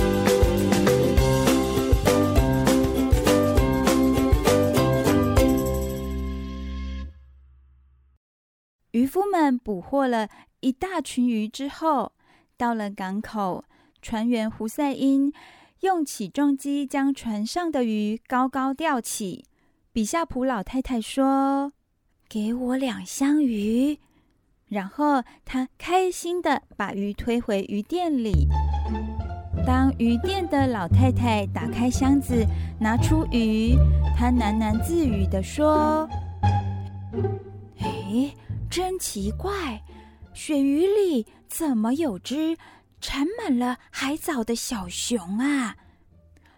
[9.02, 10.30] 渔夫们捕获了
[10.60, 12.12] 一大群鱼之后，
[12.56, 13.66] 到了港口，
[14.00, 15.34] 船员胡赛因
[15.80, 19.44] 用起重机将船上的鱼高高吊起。
[19.92, 21.72] 比夏普老太太说
[22.30, 23.98] ：“给我两箱鱼。”
[24.70, 28.48] 然后他开心地把鱼推回鱼店里。
[29.66, 32.46] 当鱼店的老太太打开箱子，
[32.80, 33.76] 拿出鱼，
[34.16, 36.08] 她喃喃自语的说
[37.82, 38.32] ：“哎，
[38.72, 39.84] 真奇怪，
[40.34, 42.58] 鳕鱼里怎么有只
[43.02, 45.76] 缠满了海藻的小熊啊？”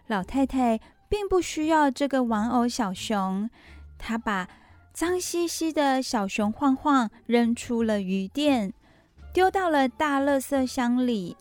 [0.06, 3.50] 老太太并不需要这个玩偶小熊，
[3.98, 4.48] 她把
[4.92, 8.72] 脏兮兮的小熊晃晃扔出了鱼店，
[9.32, 11.36] 丢到了大垃圾箱里。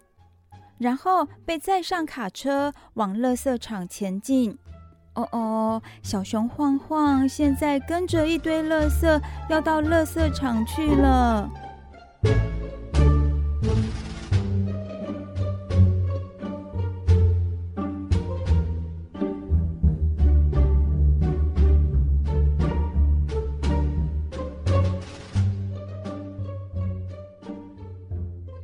[0.80, 4.58] 然后被载上卡车往垃圾场前进。
[5.16, 11.50] 哦哦，小熊晃晃现在跟着一堆垃圾要到垃圾场去了。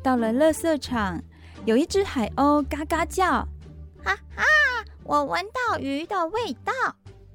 [0.02, 1.22] 到了垃圾场。
[1.66, 3.26] 有一只海鸥嘎嘎叫，
[4.02, 4.44] 哈哈！
[5.10, 6.72] 我闻到鱼的味道。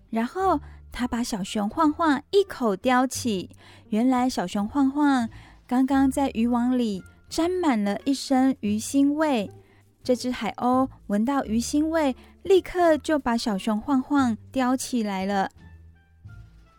[0.09, 0.61] 然后
[0.93, 3.51] 他把小熊晃晃一口叼起。
[3.89, 5.29] 原来小熊晃晃
[5.66, 9.51] 刚刚在渔网里沾满了一身鱼腥味。
[10.05, 12.14] 这只海鸥闻到鱼腥味，
[12.45, 15.51] 立刻就把小熊晃晃叼起来了。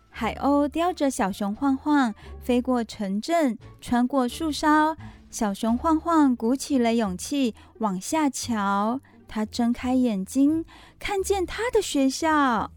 [0.10, 4.96] 海鸥叼着小熊晃晃飞过城镇，穿过树梢。
[5.30, 10.66] 小熊晃晃鼓起了勇气往下瞧，他睁开眼睛，
[11.00, 12.72] 看见他的学校。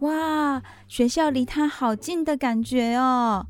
[0.00, 3.46] 哇，学校离他好近的感觉哦！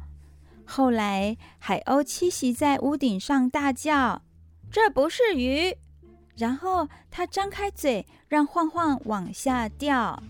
[0.64, 4.22] 后来，海鸥栖息在屋顶上，大叫
[4.70, 5.76] ：“这不是鱼！”
[6.36, 10.22] 然后他张开嘴，让晃晃往下掉，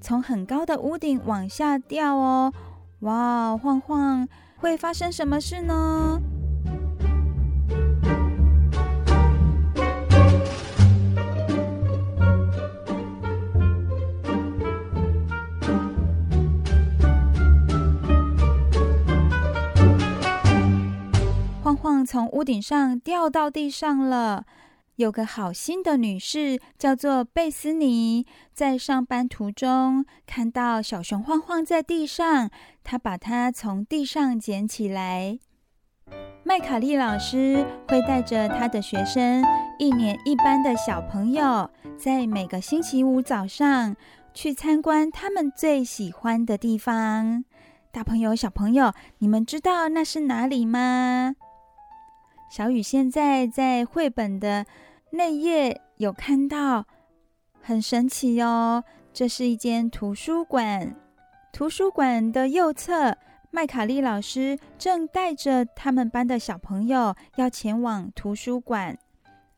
[0.00, 2.52] 从很高的屋顶往下掉哦！
[3.00, 6.20] 哇，晃晃会发生什么事呢？
[22.06, 24.46] 从屋顶上掉到地上了。
[24.94, 32.48] 有个好心的女士叫做贝斯尼，在上班途中看到小熊晃晃在地上，
[32.82, 35.38] 她把它从地上捡起来。
[36.44, 39.44] 麦卡利老师会带着他的学生，
[39.78, 43.96] 一年一班的小朋友，在每个星期五早上
[44.32, 47.44] 去参观他们最喜欢的地方。
[47.90, 51.34] 大朋友、小朋友，你们知道那是哪里吗？
[52.56, 54.64] 小雨现在在绘本的
[55.10, 56.86] 内页有看到，
[57.60, 58.82] 很神奇哦。
[59.12, 60.96] 这是一间图书馆，
[61.52, 63.14] 图书馆的右侧，
[63.50, 68.96] 麦卡利老师正带着他们班的小朋友要前往图书馆。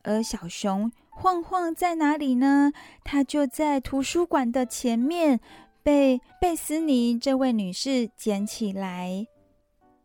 [0.03, 2.73] 而小熊晃晃在哪里呢？
[3.05, 5.39] 它就在图书馆的前面，
[5.81, 9.25] 被贝斯尼这位女士捡起来。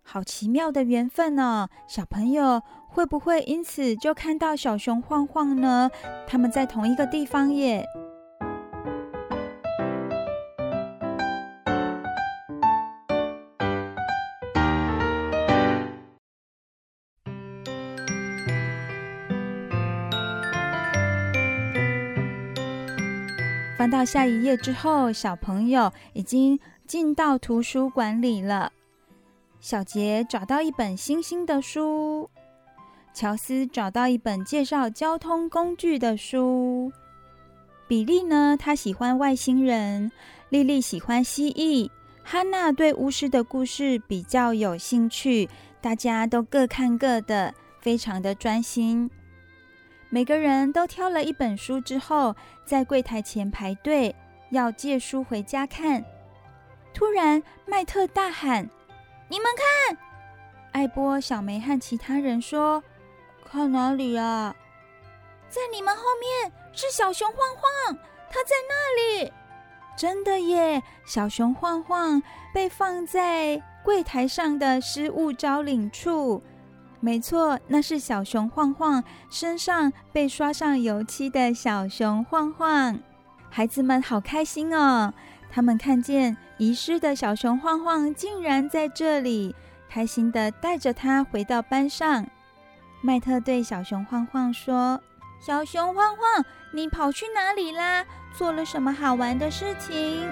[0.06, 2.60] 好奇妙的缘分哦，小朋友
[2.94, 5.90] 会不会因此就看到小熊晃晃呢？
[6.28, 7.84] 他们在同一个地方耶。
[23.76, 28.70] 翻到下一页之后，小朋友已经进到图书馆里了。
[29.60, 32.30] 小杰找到一本新兴的书，
[33.14, 36.92] 乔斯找到一本介绍交通工具的书。
[37.86, 40.10] 比利呢，他喜欢外星人；
[40.48, 41.88] 莉莉喜欢蜥蜴；
[42.24, 45.48] 哈娜对巫师的故事比较有兴趣。
[45.80, 49.08] 大家都各看各的，非常的专心。
[50.08, 52.34] 每个人都挑了一本书之后，
[52.64, 54.12] 在柜台前排队，
[54.50, 56.04] 要借书回家看。
[56.92, 58.68] 突然，麦特大喊。
[59.28, 59.98] 你们看，
[60.72, 62.82] 艾波、小梅和其他人说
[63.54, 64.52] ：“看哪里啊？
[65.48, 67.96] 在你们后面是小熊晃晃，
[68.28, 69.32] 它在那里。”
[69.96, 70.82] 真的耶！
[71.06, 72.20] 小熊晃晃
[72.52, 76.42] 被放在柜台上的失物招领处。
[76.98, 82.98] 没错，那是小熊晃晃身上被刷上油漆的小熊晃晃。
[83.48, 85.14] 孩子们好开心哦！
[85.48, 89.54] 他们看见遗失的小熊晃晃竟然在这里，
[89.88, 92.26] 开心的带着它回到班上。
[93.06, 94.98] 麦特对小熊晃晃说
[95.38, 96.42] ：“小熊晃晃，
[96.72, 98.02] 你跑去哪里啦？
[98.32, 100.26] 做了什么好玩的事情？”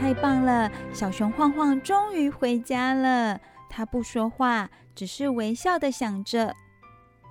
[0.00, 0.70] 太棒了！
[0.90, 3.38] 小熊晃晃终于回家了。
[3.68, 6.54] 他不说话，只是微笑的想着：“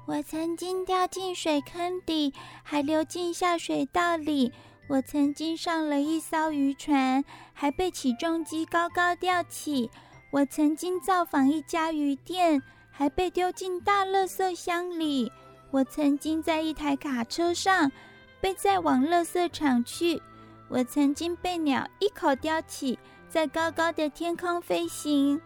[0.08, 2.32] 我曾经掉进水坑底，
[2.62, 4.52] 还流进下水道里；
[4.88, 9.90] 我曾经上了一艘渔船，还被起重机高高吊起；
[10.32, 15.32] 我曾经造访一家鱼店，还被丢进大垃圾箱里；
[15.72, 17.92] 我曾经在一台卡车上，
[18.40, 20.22] 被载往垃圾场去。”
[20.70, 22.98] 我曾经被鸟一口叼起，
[23.30, 25.40] 在高高的天空飞行，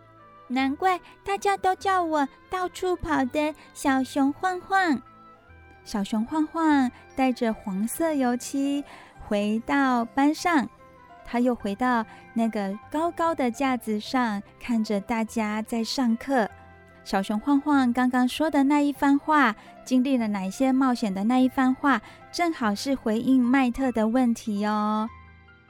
[0.49, 5.01] 难怪大家都叫我到处跑的小熊晃晃。
[5.85, 8.83] 小熊晃晃带着黄色油漆
[9.27, 10.67] 回到班上，
[11.25, 16.49] 他又回到那个高高的架子上，看着大家在上课。
[17.03, 25.09] 小熊晃晃刚刚说的那一番话，经历了哪些冒险的那一番话，正好是回应麦特的问题哦。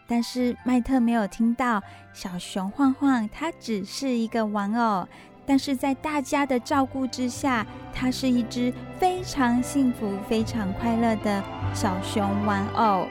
[0.09, 1.81] 但是麦特没有听到，
[2.11, 5.07] 小熊晃晃它只是一个玩偶，
[5.45, 11.43] 但是在大家的照顾之下，它是一只非常幸福、非常快乐的
[11.73, 13.07] 小熊玩偶。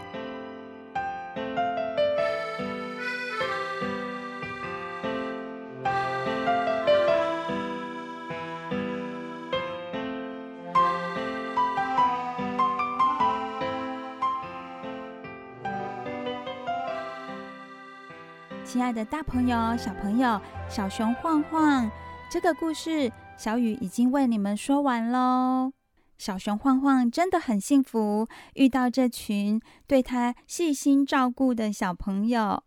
[18.79, 21.91] 亲爱的大朋友、小朋友，小熊晃晃
[22.31, 25.73] 这个故事，小雨已经为你们说完喽。
[26.17, 32.63] 小熊晃晃真的很幸福，遇到这群对他细心照顾的小朋友。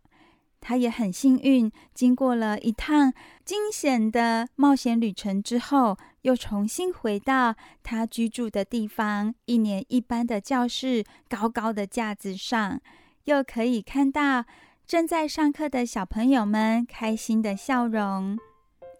[0.60, 3.14] 他也很幸运，经过了一趟
[3.46, 12.78] 惊险的冒险旅程之后，又重新回到他居住的地方，一年一班的教室，高高的架子上，
[13.24, 14.44] 又可以看到。
[14.92, 18.38] 正在上课的小朋友们开心的笑容，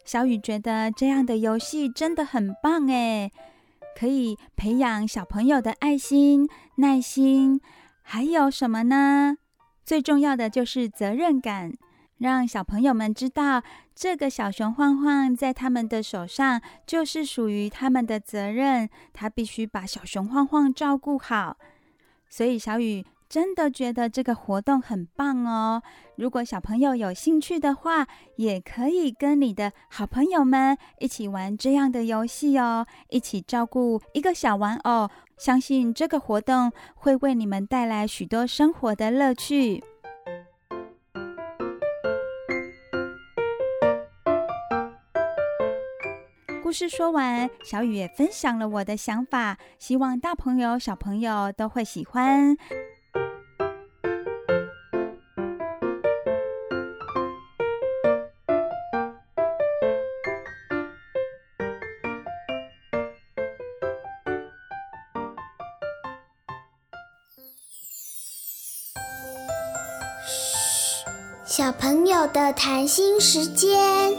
[0.06, 3.30] 小雨觉得这样的游戏真的很棒诶，
[3.94, 7.60] 可以培养小朋友的爱心、耐心，
[8.00, 9.36] 还有什么呢？
[9.84, 11.74] 最重要的就是责任感，
[12.16, 13.62] 让小朋友们知道
[13.94, 21.58] 这个小熊晃晃在他们的手上就是属于他们的责任，他必须把小熊晃晃照顾好。
[22.30, 23.04] 所以小雨。
[23.32, 25.82] 真的觉得这个活动很棒哦！
[26.16, 28.06] 如果小朋友有兴趣的话，
[28.36, 35.08] 也可以跟你的好朋友们一起玩这样的游戏哦，一起照顾一个小玩偶。
[35.38, 39.82] 相信这个活动会为你们带来许多生活的乐趣。
[46.62, 52.54] 故事说完，小雨也分享了我的想法，希望大朋友、小朋友都会喜欢。
[72.22, 74.14] 友的谈心时间。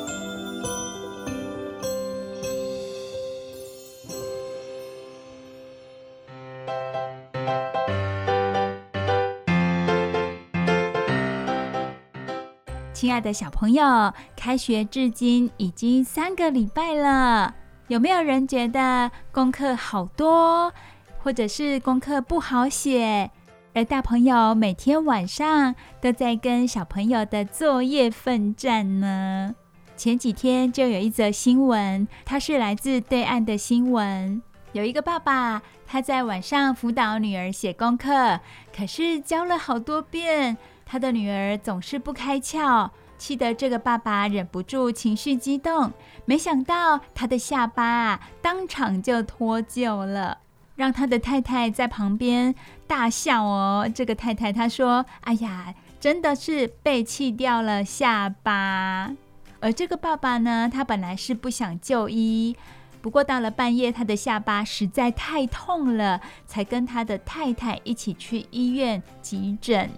[12.94, 17.56] 亲爱的小朋友，开学至今已经三个礼拜了，
[17.88, 20.74] 有没有人觉得功课好多，
[21.20, 23.32] 或者是功课不好写？
[23.76, 29.56] 而大朋友每天晚上都在跟小朋友的作业奋战呢。
[29.98, 34.40] 前几天就有一则新闻，它是来自对岸的新闻。
[34.74, 38.40] 有一个爸爸，他在晚上辅导女儿写功课，
[38.76, 40.56] 可是教了好多遍，
[40.86, 45.92] 他的女儿总是不开窍，气得这个爸爸忍不住情绪激动，
[46.26, 50.38] 没想到他的下巴当场就脱臼了。
[50.76, 52.54] 让他的太太在旁边
[52.88, 53.90] 大笑哦。
[53.94, 59.16] 这个太太她说：“哎呀，真的是被气掉了下巴。”
[59.62, 62.56] 而这个爸爸呢，他本来是不想就医，
[63.02, 69.90] 不过到了半夜，他的下巴实在太痛了，才跟他的太太一起去医院急诊。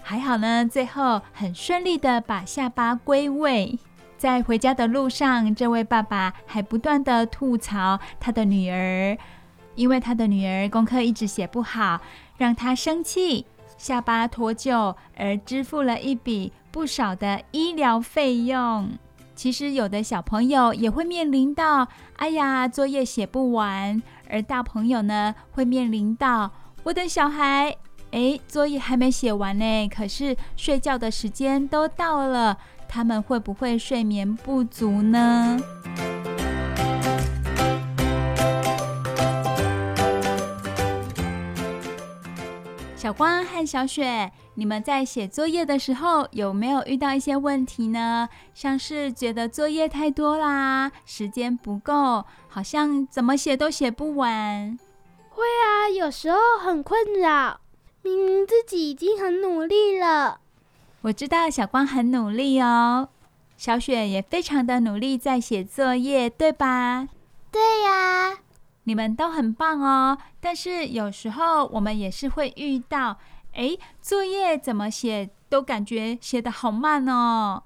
[0.00, 3.78] 还好呢，最后很顺利的把下巴归位。
[4.16, 9.18] 在回家的路上，这位爸爸还不断的吐槽他的女儿。
[9.74, 12.00] 因为他的女儿功课一直写不好，
[12.36, 13.46] 让他生气，
[13.76, 18.90] 下巴脱臼，而支付了一笔不少的医疗费用。
[19.34, 24.00] 其实有的小朋友也会面临到，哎呀，作业写不完；
[24.30, 26.52] 而大朋友呢，会面临到，
[26.84, 27.76] 我的小孩，
[28.12, 32.56] 哎，作业还没写完呢，可是睡觉的时间都到了，
[32.88, 35.58] 他们会不会睡眠不足呢？
[43.04, 48.26] 小光和小雪，你们在写作业的时候有没有遇到一些问题呢？
[48.54, 54.78] 像是觉得作业太多啦，时间不够，好像怎么写都写不完。
[55.28, 57.60] 会啊，有时候很困扰，
[58.00, 60.40] 明明自己已经很努力了。
[61.02, 63.10] 我知道小光很努力哦，
[63.58, 67.06] 小雪也非常的努力在写作业，对吧？
[67.50, 68.38] 对呀。
[68.84, 73.18] 你们都很棒哦，但是有时候我们也是会遇到，
[73.52, 77.62] 诶，作业怎么写都感觉写得好慢哦。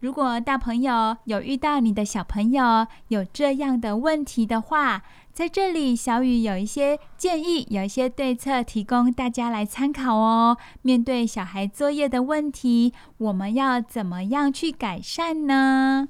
[0.00, 5.02] 如果大朋友有遇到你的小朋友有这样的问题的话，
[5.32, 10.56] 在这里小雨有一些建议，有一些对策提供大家来参考哦。
[10.82, 16.08] 面对小孩作业的问题，我们要怎么样去改善呢？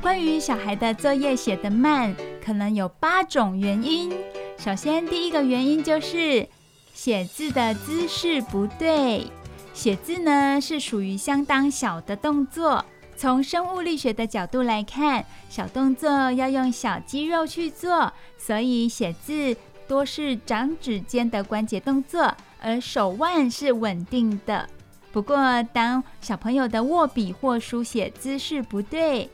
[0.00, 2.14] 关于小孩的作业写得慢，
[2.44, 4.12] 可能有八种原因。
[4.58, 6.48] 首先，第一个原因就是
[6.94, 9.26] 写字的姿势不对。
[9.74, 12.82] 写字呢是属于相当小的动作，
[13.16, 19.54] 从生物力学的角度来看，小动作要用小肌肉去做，所以写字
[19.86, 24.66] 多是掌指间的关节动作，而手腕是稳定的。
[25.12, 29.28] 不过，当小朋友的握笔或书写姿势不对，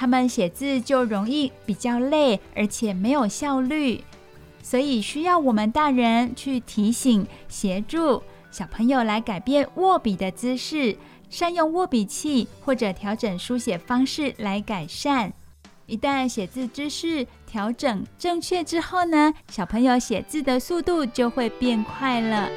[0.00, 4.04] 他们写字就容易比较累，而且没有效率，
[4.62, 8.22] 所以需要我们大人去提醒、协助
[8.52, 10.96] 小朋友来改变握笔的姿势，
[11.28, 15.32] 善用握笔器或者调整书写方式来改善。
[15.86, 22.48] 一旦写字姿势调整正确之后呢，小朋友写字的速度就会变快了。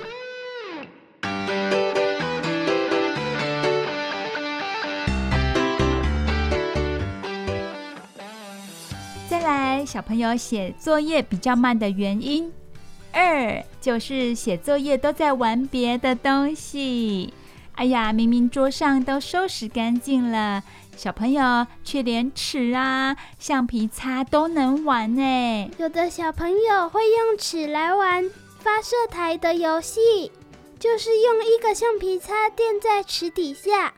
[9.51, 12.49] 来，小朋友写作业比较慢的原因，
[13.11, 17.33] 二就是写作业都在玩别的东西。
[17.75, 20.63] 哎呀，明明桌上都收拾干净了，
[20.95, 25.69] 小朋友却连尺啊、橡皮擦都能玩呢。
[25.77, 28.29] 有的小朋友会用尺来玩
[28.59, 30.31] 发射台的游戏，
[30.79, 33.93] 就是用一个橡皮擦垫在尺底下，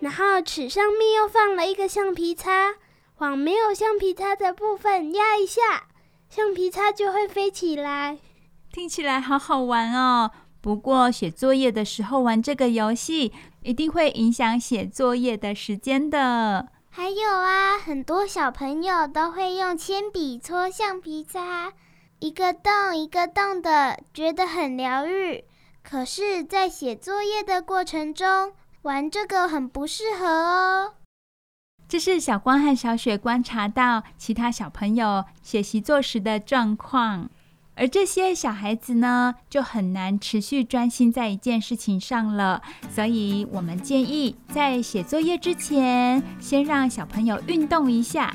[0.00, 2.74] 然后尺上面又放了一个橡皮擦。
[3.18, 5.88] 往没有橡皮擦的部分压一下，
[6.28, 8.18] 橡皮擦就会飞起来。
[8.72, 10.30] 听起来好好玩哦！
[10.60, 16.68] 不过写作业的时候玩这个游戏，一定会影响写作业的时间的。
[16.90, 21.72] 还有啊，很多小朋友都会用铅笔搓橡皮擦，
[22.18, 25.44] 一个洞一个洞的，觉得很疗愈。
[25.82, 28.52] 可是，在写作业的过程中，
[28.82, 30.94] 玩这个很不适合哦。
[31.88, 37.30] 这是小光和小雪观察到其他小朋友写习作时的状况，
[37.76, 42.60] 而这些小孩子呢，就很难持续专心在一件事情上了。
[42.90, 48.34] 所以，我们建议在写作业之前，先让小朋友运动一下，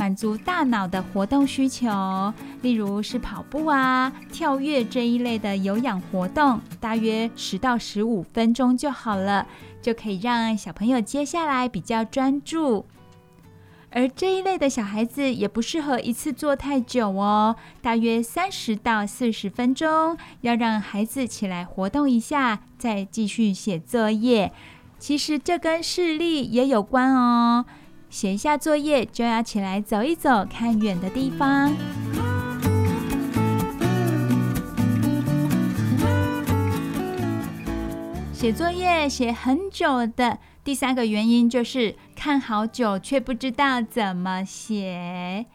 [0.00, 2.32] 满足大脑的活动需求，
[2.62, 9.46] 例如是跑步啊、跳跃这一类的有氧活动，大约十到十五分钟就好了。
[9.82, 12.86] 就可以让小朋友接下来比较专注，
[13.90, 24.50] 而这一类的小孩子也不适合一次做太久哦，大约三十到四十分钟，要让孩子起来活动一下，再继续写作业。
[24.98, 27.64] 其实这跟视力也有关哦，
[28.10, 31.72] 写一下作业就要起来走一走，看远的地方。
[38.32, 45.46] 写作业写很久的第三个原因就是看好久却不知道怎么写。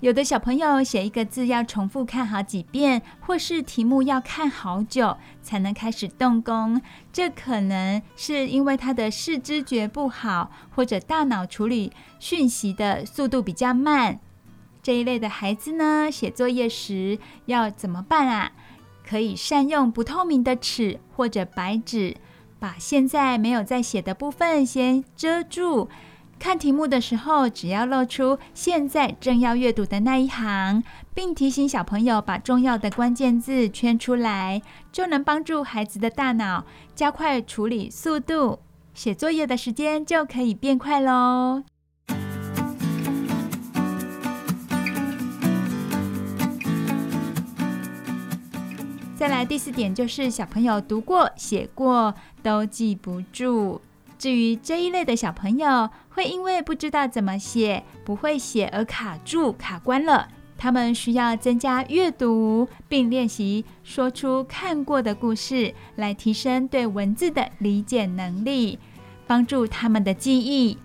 [0.00, 6.80] 有的小朋友写一个字要重复看好几遍，或是题目要看好久才能开始动工。
[7.12, 14.20] 这可能是因为他的视知觉不好，或者大脑处理讯息的速度比较慢。
[14.84, 18.52] 这一类的孩子呢，写作业时要怎么办啊？
[19.04, 22.16] 可以善用不透明的尺或者白纸。
[22.60, 25.88] 把现在没有在写的部分先遮住，
[26.38, 30.82] 看题目的时候，只要露出现在正要阅读的那一行，
[31.12, 34.62] 并提醒小朋友把重要的关键字圈出来，
[34.92, 36.64] 就能帮助孩子的大脑
[36.94, 38.60] 加快处理速度，
[38.94, 41.64] 写作业的时间就可以变快喽。
[49.16, 53.80] 再来第四点就是小朋友读过、写过都记不住。
[54.18, 60.28] 至于这一类的小朋友，会因为不知道怎么写、不会写而卡住、卡关了。
[60.56, 68.76] 他们需要增加阅读，并练习说出看过的故事，来提升对文字的理解能力，
[69.24, 70.76] 帮助他们的记忆。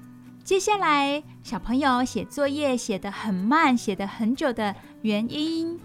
[0.44, 5.80] 接下来，小朋友写作业写得很慢、写得很久的原因。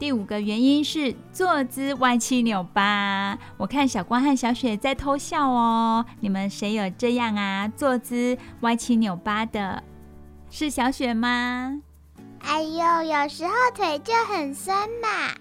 [0.00, 3.38] 第五个原因是坐姿歪七扭八。
[3.58, 6.02] 我看小光和小雪在偷笑哦。
[6.20, 7.70] 你们谁有这样啊？
[7.76, 9.82] 坐姿歪七扭八的，
[10.48, 11.82] 是小雪吗？
[12.40, 15.34] 哎呦，有时候腿就很酸嘛。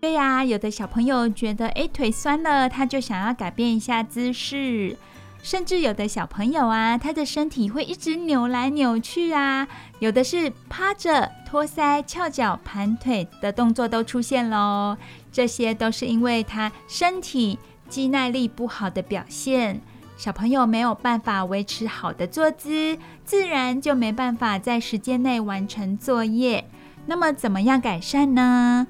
[0.00, 4.96] 对呀，有的小朋友觉得哎腿酸了，他就想要改变一下姿势。
[5.42, 9.66] 甚至有的小朋友啊，他的身体会一直扭来扭去啊，
[9.98, 14.96] 有的是趴着、托腮、翘脚、盘腿的动作都出现喽。
[15.32, 17.58] 这些都是因为他身体
[17.88, 19.80] 肌耐力不好的表现。
[20.16, 26.68] 小朋友没有办法维持好的坐姿，自然就没办法在时间内完成作业。
[27.06, 28.86] 那么怎么样改善呢？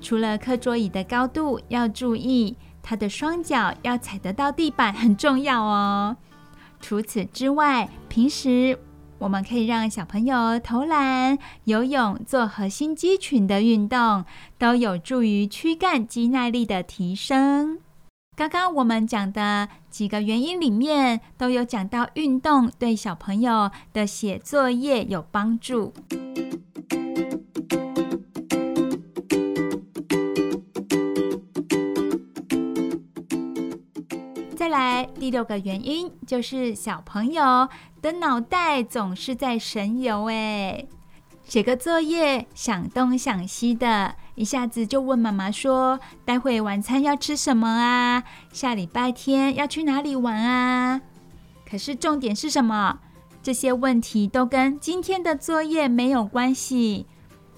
[0.00, 2.56] 除了课桌椅的高度要注意。
[2.84, 6.16] 他的双脚要踩得到地板，很重要哦。
[6.80, 8.78] 除此之外，平时
[9.18, 14.26] 我们可以让小朋友投篮、游泳、做核心肌群的运动，
[14.58, 17.78] 都有助于躯干肌耐力的提升。
[18.36, 25.94] 刚刚我们讲的几个原因里面，都有讲到运动对小朋友的写作业有帮助。
[34.74, 37.68] 来第六个原因就是小朋友
[38.02, 40.84] 的脑袋总是在神游哎，
[41.44, 48.24] 写个作业想东想西的，一下子就问妈妈说：“待会晚餐要吃什么啊？
[48.52, 51.00] 下礼拜天要去哪里玩啊？”
[51.70, 52.98] 可是重点是什么？
[53.44, 57.06] 这些问题都跟今天的作业没有关系，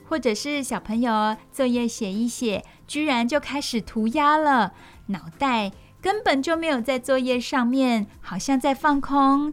[0.06, 4.74] 或者是小朋友作业写一写，居然就开始涂鸦了，
[5.06, 5.72] 脑袋。
[6.00, 9.52] 根本就没有在作业上面，好像在放空。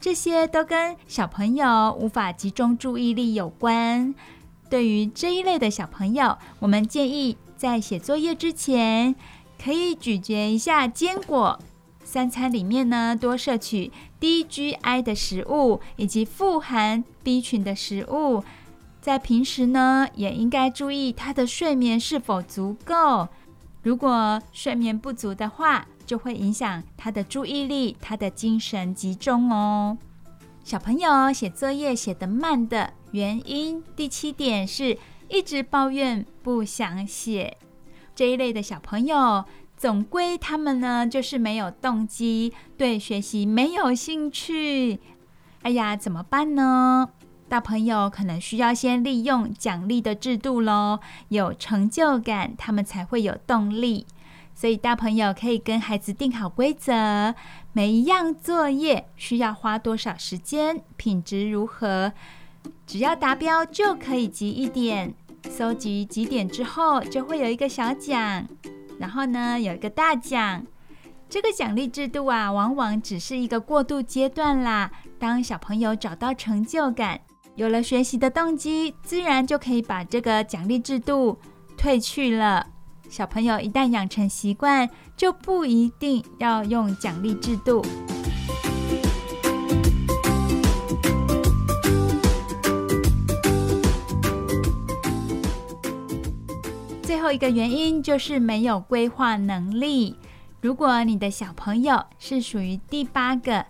[0.00, 4.14] 这些都跟小朋友无法集中注意力有关。
[4.68, 9.14] 对于这一类的小朋友，我们建议在写作业之前，
[9.62, 11.58] 可以咀嚼一下坚果。
[12.02, 18.44] 三餐里面呢，多摄取低 GI 的食物，以及富含 B 群的食物。
[19.00, 23.28] 在平时呢，也应该注意他的睡眠是否足够。
[23.84, 29.96] 如果睡眠不足的话，就会影响他的注意力、他的精神集中哦。
[30.64, 34.96] 小朋友写作业写得慢的原因，第七点是
[35.28, 37.58] 一直抱怨不想写。
[38.14, 39.44] 这一类的小朋友，
[39.76, 44.98] 总归他们呢就是没有动机，对学习没有兴趣。
[45.60, 47.10] 哎呀，怎么办呢？
[47.54, 50.98] 大朋友可能需要先利用奖励的制度喽，
[51.28, 54.08] 有成就感，他们才会有动力。
[54.56, 57.32] 所以大朋友可以跟孩子定好规则，
[57.72, 62.12] 每一样作业需要花多少时间，品质如何，
[62.88, 65.14] 只要达标就可以集一点。
[65.48, 68.44] 收集几点之后，就会有一个小奖，
[68.98, 70.66] 然后呢，有一个大奖。
[71.28, 74.90] 这个奖励制度啊，往往只是一个过渡阶段啦。
[75.20, 77.20] 当小朋友找到成就感，
[77.56, 81.38] 有了学习的动机，自然就可以把这个奖励制度
[81.76, 82.66] 退去了。
[83.08, 87.80] 小朋友一旦养成习惯，就不一定要用奖励制度。
[97.02, 100.16] 最后一个原因就是没有规划能力。
[100.60, 103.64] 如果你的小朋友是属于第八个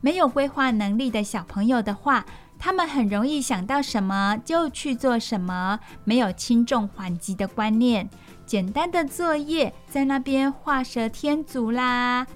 [0.00, 2.24] 没有规划能力的小朋友的话，
[2.58, 8.08] 他们很容易想到什么就去做什么，没有轻重缓急的观念，
[8.44, 12.26] 简单的作业在那边画蛇添足啦，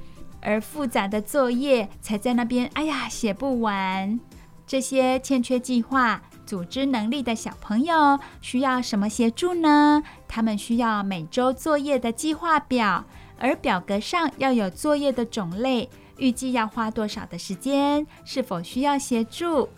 [0.41, 4.19] 而复杂的作业才在那边，哎呀，写不完。
[4.65, 10.03] 这些欠缺计划、组织能力的小朋友需要什么协助呢？
[10.29, 13.05] 他们需要每周作业的计划表，
[13.39, 19.69] 而表格上要有作业的种类，预计要花多少的时间，是否需要协助。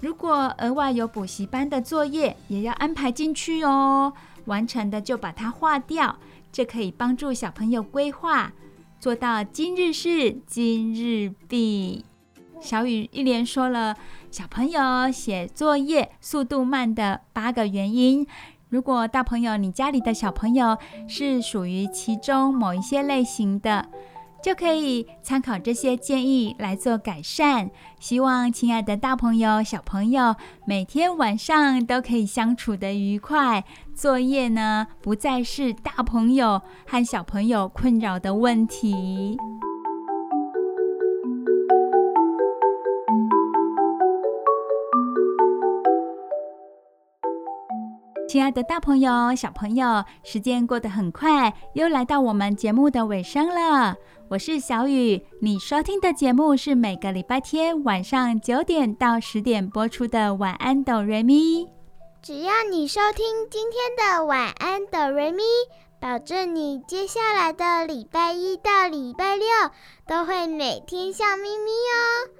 [0.00, 4.12] 如果额外有补习班的作业，也要安排进去哦。
[4.44, 6.16] 完成的就把它划掉，
[6.52, 8.52] 这可以帮助小朋友规划，
[9.00, 12.04] 做到今日事今日毕。
[12.60, 13.96] 小雨一连说了
[14.30, 18.26] 小朋友写作业速度慢的八个原因。
[18.68, 20.76] 如果大朋友你家里的小朋友
[21.06, 23.88] 是属于其中某一些类型的，
[24.42, 27.70] 就可以参考这些建议来做改善。
[27.98, 30.34] 希望亲爱的大朋友、小朋友
[30.66, 33.64] 每天晚上都可以相处得愉快，
[33.94, 39.36] 作业呢不再是大朋友和小朋友困扰的问题。
[48.28, 53.96] 亲爱的大朋友、小朋友，时间过得很快，又来到我们节目的尾声了。
[54.28, 61.64] 我是小雨，你收听的节目是每个礼拜天晚上九点到十点播出的《晚安，哆瑞咪》。
[62.22, 65.42] 只要你收听今天的《晚安，哆瑞咪》，
[66.00, 69.46] 保证你接下来的礼拜一到礼拜六
[70.08, 72.34] 都会每天笑眯眯哦。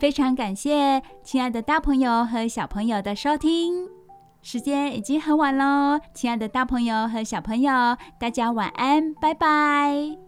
[0.00, 3.86] 非常感谢亲爱的大朋友和小朋友的收听，
[4.40, 7.70] 时间已经很晚喽，亲爱的大朋友和小朋友，
[8.18, 10.25] 大家晚安，拜拜。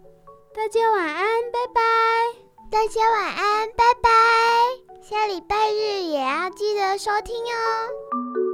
[0.55, 1.81] 大家晚安，拜拜。
[2.71, 4.11] 大家晚安，拜拜。
[5.03, 8.48] 下礼拜日也要记得收听哦。